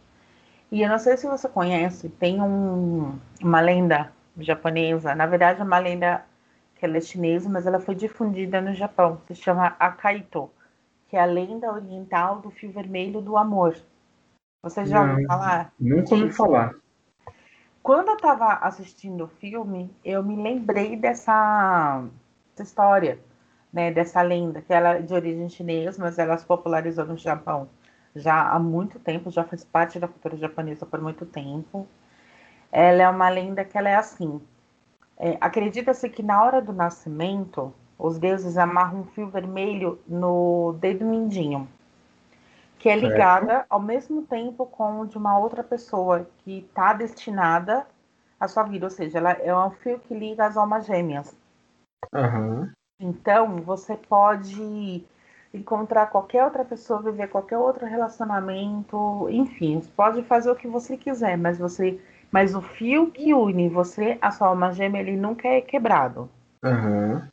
[0.71, 5.79] E eu não sei se você conhece, tem um, uma lenda japonesa, na verdade, uma
[5.79, 6.25] lenda
[6.75, 9.21] que ela é chinesa, mas ela foi difundida no Japão.
[9.27, 10.49] Se chama Akaito,
[11.07, 13.75] que é a lenda oriental do fio vermelho do amor.
[14.61, 15.73] Você já ouviu falar?
[15.79, 16.75] Nunca ouvi falar.
[17.81, 22.03] Quando eu estava assistindo o filme, eu me lembrei dessa,
[22.49, 23.19] dessa história,
[23.71, 27.69] né, dessa lenda, que ela é de origem chinesa, mas ela se popularizou no Japão
[28.15, 31.85] já há muito tempo, já faz parte da cultura japonesa por muito tempo.
[32.71, 34.41] Ela é uma lenda que ela é assim.
[35.17, 41.05] É, Acredita-se que na hora do nascimento, os deuses amarram um fio vermelho no dedo
[41.05, 41.67] mindinho,
[42.77, 43.11] que é Certo.
[43.11, 47.87] ligada ao mesmo tempo com o de uma outra pessoa que está destinada
[48.39, 51.35] à sua vida, ou seja, ela é um fio que liga as almas gêmeas.
[52.13, 52.71] Aham.
[52.99, 55.03] Então, você pode
[55.53, 61.37] encontrar qualquer outra pessoa, viver qualquer outro relacionamento, enfim, pode fazer o que você quiser,
[61.37, 61.99] mas você,
[62.35, 66.29] mas o fio que une você, a sua alma gêmea, ele nunca é quebrado.
[66.61, 67.29] Aham.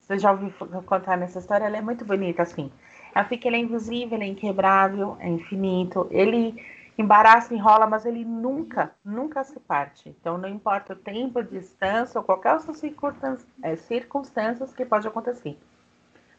[0.00, 0.50] Você já ouviu
[0.82, 1.66] contar nessa história?
[1.66, 2.68] Ela é muito bonita, assim.
[3.14, 6.08] Ela fica, ele é invisível, ele é inquebrável, é infinito.
[6.10, 6.60] Ele
[6.98, 10.08] embaraça, enrola, mas ele nunca, nunca se parte.
[10.08, 15.56] Então, não importa o tempo, distância ou qualquer outra circunstância, é, circunstâncias que pode acontecer.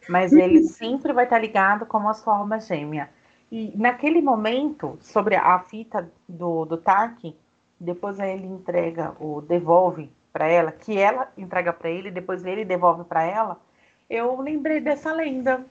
[0.06, 3.08] Mas ele sempre vai estar ligado com a sua alma gêmea.
[3.50, 7.34] E naquele momento, sobre a fita do, do Tark,
[7.82, 13.04] depois ele entrega, o devolve para ela, que ela entrega para ele, depois ele devolve
[13.04, 13.60] para ela.
[14.08, 15.64] Eu lembrei dessa lenda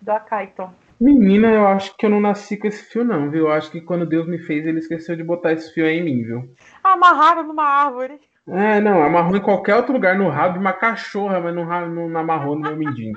[0.00, 0.68] do Akaito.
[1.00, 3.46] Menina, eu acho que eu não nasci com esse fio, não, viu?
[3.46, 6.04] Eu acho que quando Deus me fez, ele esqueceu de botar esse fio aí em
[6.04, 6.54] mim, viu?
[6.82, 8.20] Amarrado numa árvore.
[8.46, 12.54] É, não, amarrou em qualquer outro lugar, no rabo de uma cachorra, mas não, amarrou
[12.54, 13.14] no meu mindinho.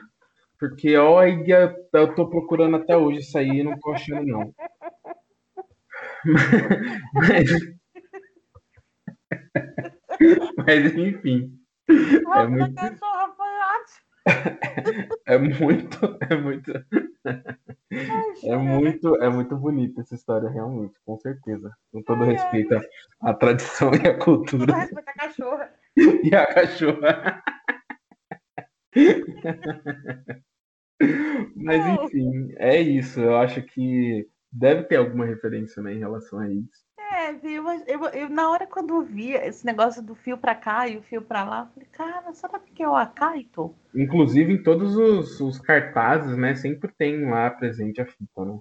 [0.59, 4.53] Porque, olha, eu tô procurando até hoje isso aí e não tô achando, não.
[7.13, 7.76] Mas, mas,
[10.97, 11.53] enfim,
[12.27, 12.79] Ah, É muito-
[15.25, 16.71] é muito, é muito,
[18.43, 21.71] é muito, é muito bonita essa história, realmente, com certeza.
[21.91, 22.33] Com todo Ai, ai.
[22.35, 24.75] respeito à, à tradição e à cultura.
[24.75, 25.73] Respeita a cachorra.
[26.23, 27.43] E a cachorra.
[31.55, 33.19] Mas enfim, é isso.
[33.19, 36.86] Eu acho que deve ter alguma referência né, em relação a isso.
[37.17, 37.63] É, viu?
[37.63, 40.97] Mas Eu, eu, na hora quando eu via esse negócio do fio pra cá e
[40.97, 43.73] o fio pra lá, eu falei, cara, será que é o Akaito?
[43.95, 46.53] Inclusive em todos os, os cartazes, né?
[46.55, 48.59] Sempre tem lá presente a fita, né?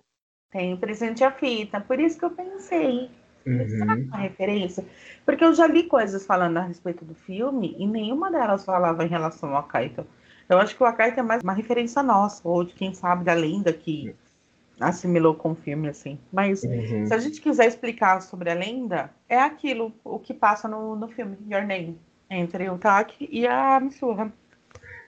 [0.51, 1.81] Tem presente a fita.
[1.81, 3.11] Por isso que eu pensei,
[3.45, 4.09] será que Uhum.
[4.11, 4.85] é uma referência?
[5.25, 9.09] Porque eu já li coisas falando a respeito do filme e nenhuma delas falava em
[9.09, 10.07] relação ao Akaito.
[10.49, 13.35] Eu acho que o Akaito é mais uma referência nossa, ou de quem sabe da
[13.35, 14.15] lenda que
[14.81, 16.19] assimilou com o filme, assim.
[16.33, 17.07] Mas Uhum.
[17.07, 21.09] se a gente quiser explicar sobre a lenda, é aquilo, o que passa no, no
[21.09, 21.99] filme, Your Name,
[22.31, 24.33] entre o Taki e a Mitsuha.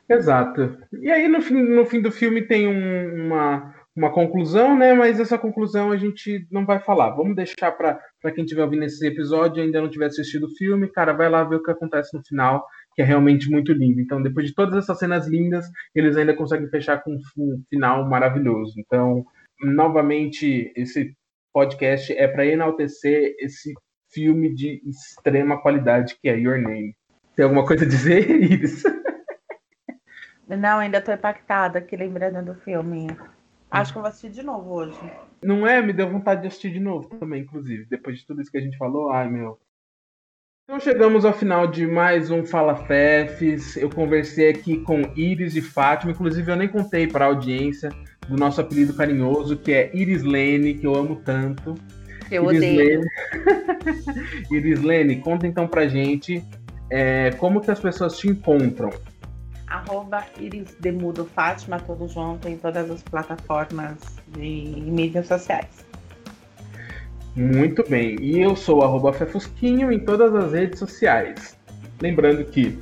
[0.09, 0.79] Exato.
[1.03, 4.95] E aí no fim, no fim do filme tem um- uma, uma conclusão, né?
[4.95, 7.11] Mas essa conclusão a gente não vai falar.
[7.11, 8.01] Vamos deixar para
[8.35, 11.45] quem estiver ouvindo esse episódio e ainda não tiver assistido o filme, cara, vai lá
[11.45, 12.65] ver o que acontece no final,
[12.95, 14.01] que é realmente muito lindo.
[14.01, 18.75] Então, depois de todas essas cenas lindas, eles ainda conseguem fechar com um final maravilhoso.
[18.79, 19.27] Então,
[19.61, 21.15] novamente, esse
[21.53, 23.75] podcast é para enaltecer esse
[24.11, 26.97] filme de extrema qualidade que é Your Name.
[27.35, 28.83] Tem alguma coisa a dizer, Iris?
[30.49, 33.09] Não, ainda tô impactada aqui lembrando do filme.
[33.71, 34.99] Acho que eu vou assistir de novo hoje.
[35.43, 35.83] Não é?
[35.83, 37.85] Me deu vontade de assistir de novo também, inclusive.
[37.85, 39.59] Depois de tudo isso que a gente falou, ai meu.
[40.69, 43.75] Então chegamos ao final de mais um Fala Fefes.
[43.75, 46.13] Eu conversei aqui com Iris e Fátima.
[46.13, 47.89] Inclusive, eu nem contei para a audiência
[48.29, 51.75] do nosso apelido carinhoso, que é Iris Lene, que eu amo tanto.
[52.31, 53.01] Eu Iris odeio.
[53.01, 53.07] Lene.
[54.53, 56.45] Iris Lene, conta então pra gente
[56.91, 58.91] é, como que as pessoas te encontram.
[59.69, 63.97] Arroba Iris Demudo Fátima, tudo junto em todas as plataformas
[64.37, 65.89] de mídias sociais.
[67.37, 68.17] Muito bem.
[68.21, 71.57] E eu sou o Fefusquinho em todas as redes sociais.
[72.01, 72.79] Lembrando que,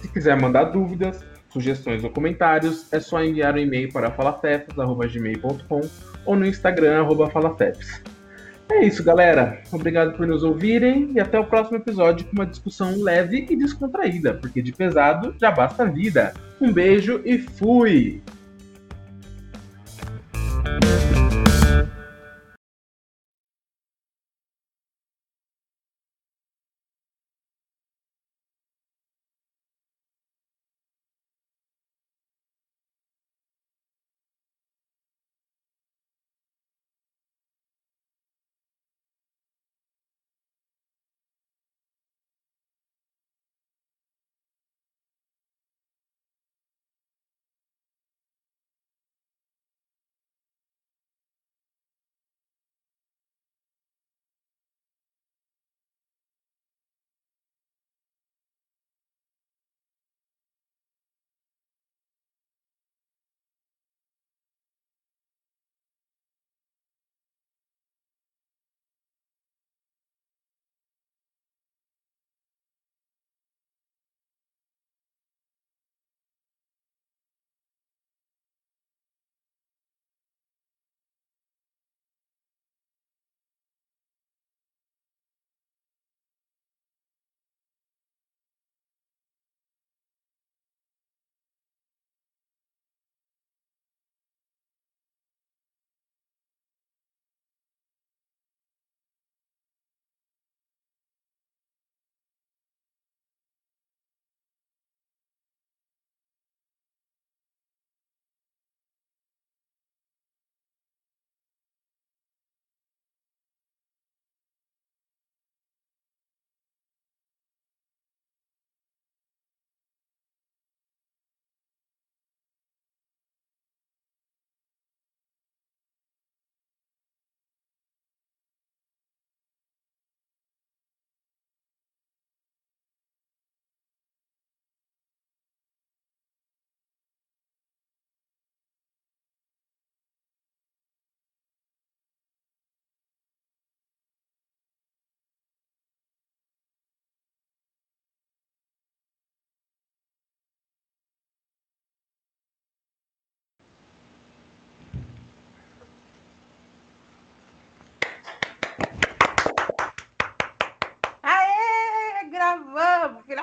[0.00, 5.80] se quiser mandar dúvidas, sugestões ou comentários, é só enviar um e-mail para falafefes.gmail.com
[6.24, 7.30] ou no Instagram, arroba.
[8.68, 9.62] É isso, galera.
[9.72, 14.34] Obrigado por nos ouvirem e até o próximo episódio com uma discussão leve e descontraída,
[14.34, 16.34] porque de pesado já basta a vida.
[16.60, 18.20] Um beijo e fui!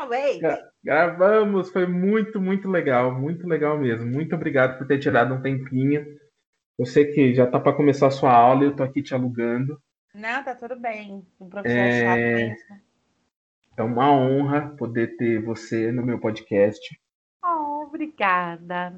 [0.08, 0.64] Finalmente!
[0.84, 4.06] Gravamos, foi muito, muito legal, muito legal mesmo.
[4.06, 6.06] Muito obrigado por ter tirado um tempinho.
[6.86, 9.80] Sei que já tá para começar a sua aula eu tô aqui te alugando.
[10.14, 11.26] Não, tá tudo bem.
[11.40, 12.02] Um professor é...
[12.02, 12.84] chato mesmo.
[13.76, 17.00] É uma honra poder ter você no meu podcast.
[17.44, 18.94] Oh, obrigada.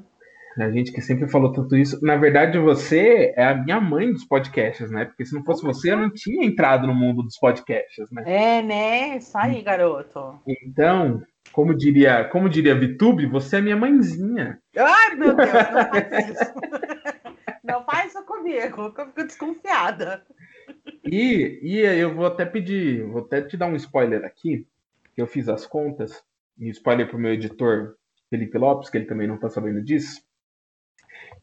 [0.58, 1.98] A gente que sempre falou tanto isso.
[2.02, 5.04] Na verdade, você é a minha mãe dos podcasts, né?
[5.04, 8.22] Porque se não fosse você, eu não tinha entrado no mundo dos podcasts, né?
[8.26, 9.16] É, né?
[9.18, 10.40] Isso aí, garoto.
[10.64, 14.58] Então, como diria, como diria Vitube, você é minha mãezinha.
[14.74, 16.54] Ai, meu Deus, não faz isso.
[17.62, 20.22] não faz isso comigo, que eu fico desconfiada.
[21.04, 24.66] E, e eu vou até pedir, vou até te dar um spoiler aqui,
[25.14, 26.22] que eu fiz as contas,
[26.58, 27.94] e spoiler pro meu editor
[28.30, 30.25] Felipe Lopes, que ele também não tá sabendo disso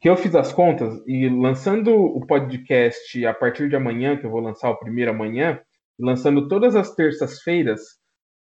[0.03, 4.29] que eu fiz as contas e lançando o podcast a partir de amanhã, que eu
[4.29, 5.61] vou lançar o primeiro amanhã,
[5.97, 7.79] lançando todas as terças-feiras,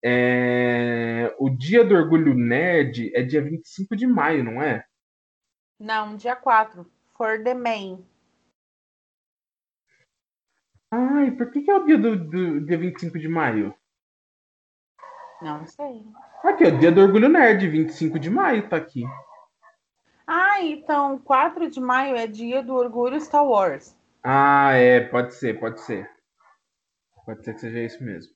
[0.01, 1.35] é...
[1.37, 4.85] o dia do orgulho nerd é dia 25 de maio, não é?
[5.81, 6.89] Não, dia 4.
[7.17, 8.07] For the main.
[10.93, 13.75] Ai, por que, que é o dia do, do dia 25 de maio?
[15.43, 16.05] Não sei.
[16.45, 19.03] Aqui, é o dia do orgulho nerd, 25 de maio, tá aqui.
[20.31, 23.97] Ah, então 4 de maio é dia do orgulho Star Wars.
[24.23, 26.07] Ah, é, pode ser, pode ser.
[27.25, 28.31] Pode ser que seja isso mesmo.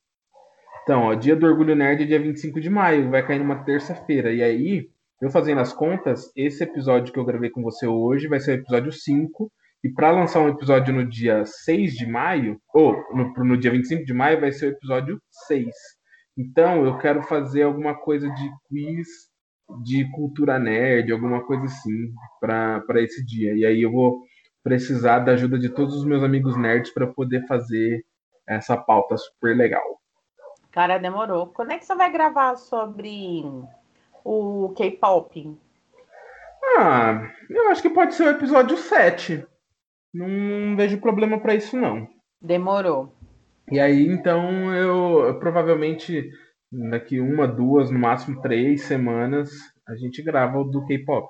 [0.83, 4.33] Então, ó, dia do orgulho nerd é dia 25 de maio, vai cair numa terça-feira.
[4.33, 4.89] E aí,
[5.21, 8.61] eu fazendo as contas, esse episódio que eu gravei com você hoje vai ser o
[8.63, 9.53] episódio 5.
[9.85, 14.07] E para lançar um episódio no dia 6 de maio, ou no, no dia 25
[14.07, 15.67] de maio, vai ser o episódio 6.
[16.39, 19.31] Então, eu quero fazer alguma coisa de quiz
[19.83, 23.55] de cultura nerd, alguma coisa assim, para esse dia.
[23.55, 24.23] E aí eu vou
[24.63, 28.05] precisar da ajuda de todos os meus amigos nerds para poder fazer
[28.47, 30.01] essa pauta super legal.
[30.71, 31.49] Cara, demorou.
[31.49, 33.45] Quando é que você vai gravar sobre
[34.25, 35.59] o K-pop?
[36.79, 39.47] Ah, eu acho que pode ser o episódio 7.
[40.15, 42.09] Não vejo problema para isso, não.
[42.41, 43.13] Demorou.
[43.71, 46.31] E aí, então, eu, eu provavelmente
[46.73, 49.51] daqui uma, duas, no máximo três semanas,
[49.87, 51.29] a gente grava o do K-pop.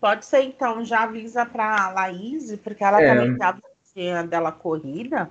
[0.00, 3.14] Pode ser, então, já avisa para Laís, porque ela é.
[3.14, 3.56] também tá
[4.18, 5.30] a dela corrida.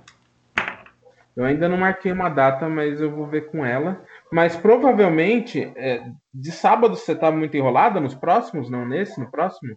[1.36, 4.04] Eu ainda não marquei uma data, mas eu vou ver com ela.
[4.32, 8.70] Mas provavelmente, é, de sábado você tá muito enrolada nos próximos?
[8.70, 9.76] Não nesse, no próximo?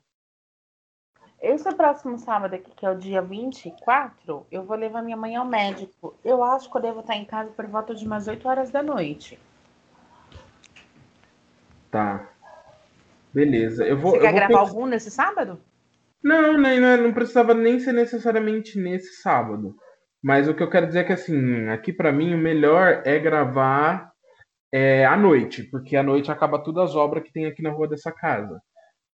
[1.43, 5.43] Esse próximo sábado aqui, que é o dia 24, eu vou levar minha mãe ao
[5.43, 6.17] médico.
[6.23, 8.81] Eu acho que eu devo estar em casa por volta de umas 8 horas da
[8.81, 9.37] noite.
[11.91, 12.29] Tá.
[13.33, 13.85] Beleza.
[13.85, 14.61] Eu vou, Você eu quer vou gravar pensar...
[14.61, 15.59] algum nesse sábado?
[16.23, 19.75] Não, nem, não, não precisava nem ser necessariamente nesse sábado.
[20.23, 23.19] Mas o que eu quero dizer é que, assim, aqui para mim o melhor é
[23.19, 24.13] gravar
[24.73, 27.89] é, à noite, porque à noite acaba todas as obras que tem aqui na rua
[27.89, 28.61] dessa casa.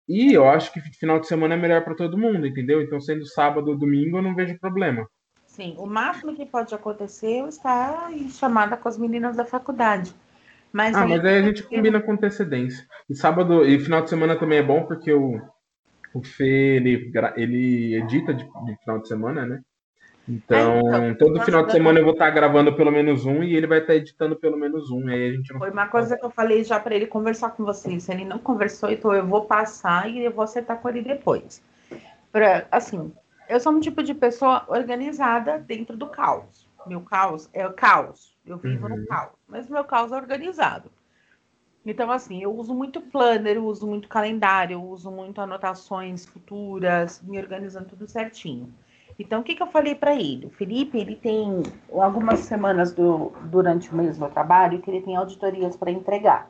[0.08, 2.80] E eu acho que final de semana é melhor para todo mundo, entendeu?
[2.80, 5.06] Então, sendo sábado ou domingo, eu não vejo problema.
[5.46, 10.14] Sim, o máximo que pode acontecer é estar em chamada com as meninas da faculdade.
[10.72, 11.08] Mas ah, aí...
[11.08, 12.86] mas aí a gente combina com antecedência.
[13.10, 15.40] E sábado e final de semana também é bom, porque o,
[16.14, 19.60] o Fê, ele, ele edita de, de final de semana, né?
[20.28, 23.56] Então, é, então todo final de semana eu vou estar gravando pelo menos um e
[23.56, 25.08] ele vai estar editando pelo menos um.
[25.08, 25.58] Aí a gente não...
[25.58, 28.08] Foi uma coisa que eu falei já para ele conversar com vocês.
[28.10, 31.62] Ele não conversou, então eu vou passar e eu vou acertar com ele depois.
[32.30, 33.10] Pra, assim,
[33.48, 36.68] eu sou um tipo de pessoa organizada dentro do caos.
[36.86, 38.36] Meu caos é o caos.
[38.46, 38.98] Eu vivo uhum.
[38.98, 39.32] no caos.
[39.46, 40.90] Mas meu caos é organizado.
[41.86, 47.22] Então, assim, eu uso muito planner, eu uso muito calendário, eu uso muito anotações futuras,
[47.22, 48.70] me organizando tudo certinho.
[49.18, 50.46] Então, o que, que eu falei para ele?
[50.46, 51.62] O Felipe, ele tem
[51.92, 56.48] algumas semanas do, durante o mês do trabalho que ele tem auditorias para entregar.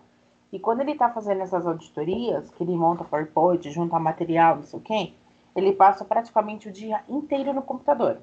[0.52, 4.78] E quando ele está fazendo essas auditorias, que ele monta PowerPoint, junta material, não sei
[4.78, 5.12] o quê,
[5.56, 8.18] ele passa praticamente o dia inteiro no computador.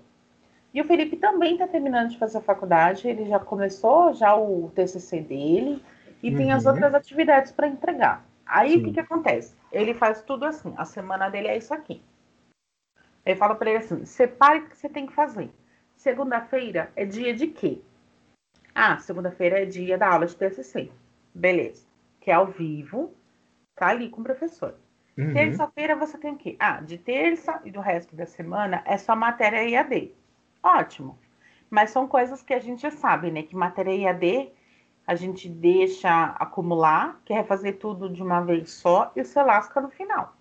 [0.73, 4.71] E o Felipe também está terminando de fazer a faculdade, ele já começou já o
[4.75, 5.83] TCC dele
[6.21, 6.37] e uhum.
[6.37, 6.71] tem as uhum.
[6.71, 8.25] outras atividades para entregar.
[8.45, 9.55] Aí, o que, que acontece?
[9.71, 12.01] Ele faz tudo assim, a semana dele é isso aqui.
[13.26, 15.49] Eu falo para ele assim: separe o que você tem que fazer.
[15.95, 17.82] Segunda-feira é dia de quê?
[18.73, 20.91] Ah, segunda-feira é dia da aula de TCC.
[21.34, 21.86] Beleza.
[22.19, 23.13] Que é ao vivo,
[23.76, 24.76] tá ali com o professor.
[25.17, 25.34] Uhum.
[25.34, 26.55] Terça-feira você tem o quê?
[26.59, 30.11] Ah, de terça e do resto da semana é só matéria IAD.
[30.61, 31.17] Ótimo.
[31.69, 33.43] Mas são coisas que a gente já sabe, né?
[33.43, 34.51] Que matéria IAD
[35.07, 39.89] a gente deixa acumular, quer fazer tudo de uma vez só e você lasca no
[39.89, 40.36] final.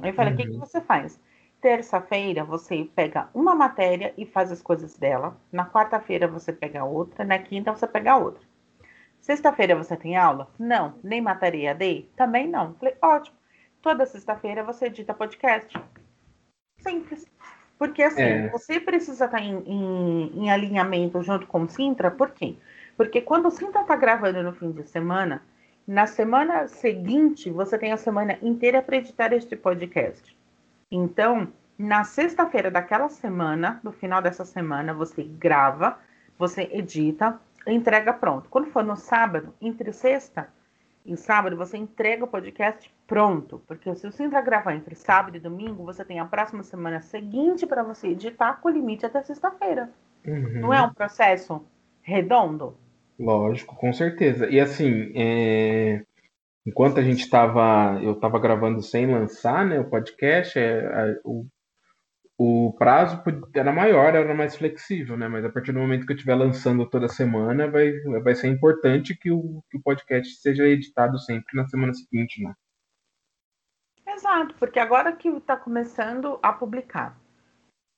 [0.00, 0.42] Aí eu falei, o uhum.
[0.42, 1.18] que, que você faz?
[1.64, 5.34] Terça-feira você pega uma matéria e faz as coisas dela.
[5.50, 7.24] Na quarta-feira você pega outra.
[7.24, 8.42] Na quinta você pega outra.
[9.18, 10.46] Sexta-feira você tem aula?
[10.58, 10.98] Não.
[11.02, 12.10] Nem matéria AD?
[12.14, 12.74] Também não.
[12.74, 13.34] Falei, ótimo.
[13.80, 15.72] Toda sexta-feira você edita podcast.
[16.80, 17.24] Simples.
[17.78, 18.48] Porque assim, é.
[18.50, 22.56] você precisa estar em, em, em, alinhamento junto com o Sintra, por quê?
[22.94, 25.42] Porque quando o Sintra está gravando no fim de semana,
[25.88, 30.36] na semana seguinte você tem a semana inteira para editar este podcast.
[30.94, 35.98] Então, na sexta-feira daquela semana, no final dessa semana, você grava,
[36.38, 38.48] você edita, entrega pronto.
[38.48, 40.48] Quando for no sábado, entre sexta
[41.04, 43.60] e sábado, você entrega o podcast pronto.
[43.66, 47.66] Porque se você entrar gravar entre sábado e domingo, você tem a próxima semana seguinte
[47.66, 49.90] para você editar com limite até sexta-feira.
[50.24, 50.60] Uhum.
[50.60, 51.66] Não é um processo
[52.02, 52.76] redondo?
[53.18, 54.48] Lógico, com certeza.
[54.48, 56.04] E assim, é...
[56.66, 61.46] enquanto a gente estava, eu estava gravando sem lançar, né, o podcast, é, o
[62.36, 63.22] o prazo
[63.54, 65.28] era maior, era mais flexível, né?
[65.28, 67.92] Mas a partir do momento que eu estiver lançando toda semana, vai,
[68.22, 72.52] vai ser importante que o, que o podcast seja editado sempre na semana seguinte, né?
[74.06, 77.16] Exato, porque agora que está começando a publicar,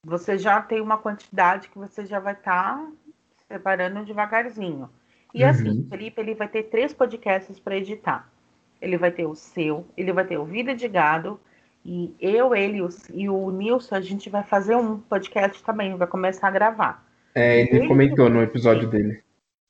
[0.05, 2.93] você já tem uma quantidade que você já vai estar tá
[3.49, 4.91] separando devagarzinho.
[5.35, 5.51] E uhum.
[5.51, 8.31] assim, Felipe, ele vai ter três podcasts para editar.
[8.81, 11.41] Ele vai ter o seu, ele vai ter o Vida de Gado,
[11.85, 12.81] e eu, ele
[13.15, 17.07] e o Nilson, a gente vai fazer um podcast também, vai começar a gravar.
[17.35, 19.23] É, ele, ele comentou no episódio dele.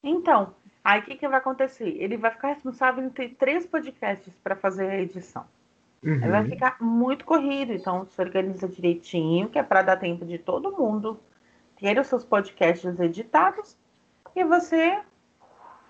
[0.03, 1.97] Então, aí o que, que vai acontecer?
[1.99, 5.45] Ele vai ficar responsável em ter três podcasts para fazer a edição.
[6.03, 6.21] Uhum.
[6.21, 10.73] Vai ficar muito corrido, então se organiza direitinho, que é para dar tempo de todo
[10.73, 11.21] mundo
[11.79, 13.77] ter os seus podcasts editados
[14.35, 14.99] e você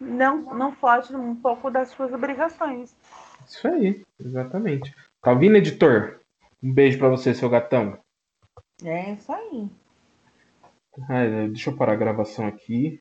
[0.00, 2.94] não, não foge um pouco das suas obrigações.
[3.46, 4.94] Isso aí, exatamente.
[5.24, 6.20] Ouvindo, editor?
[6.62, 7.98] Um beijo para você, seu gatão.
[8.84, 9.68] É isso aí.
[11.08, 13.00] Ai, deixa eu parar a gravação aqui.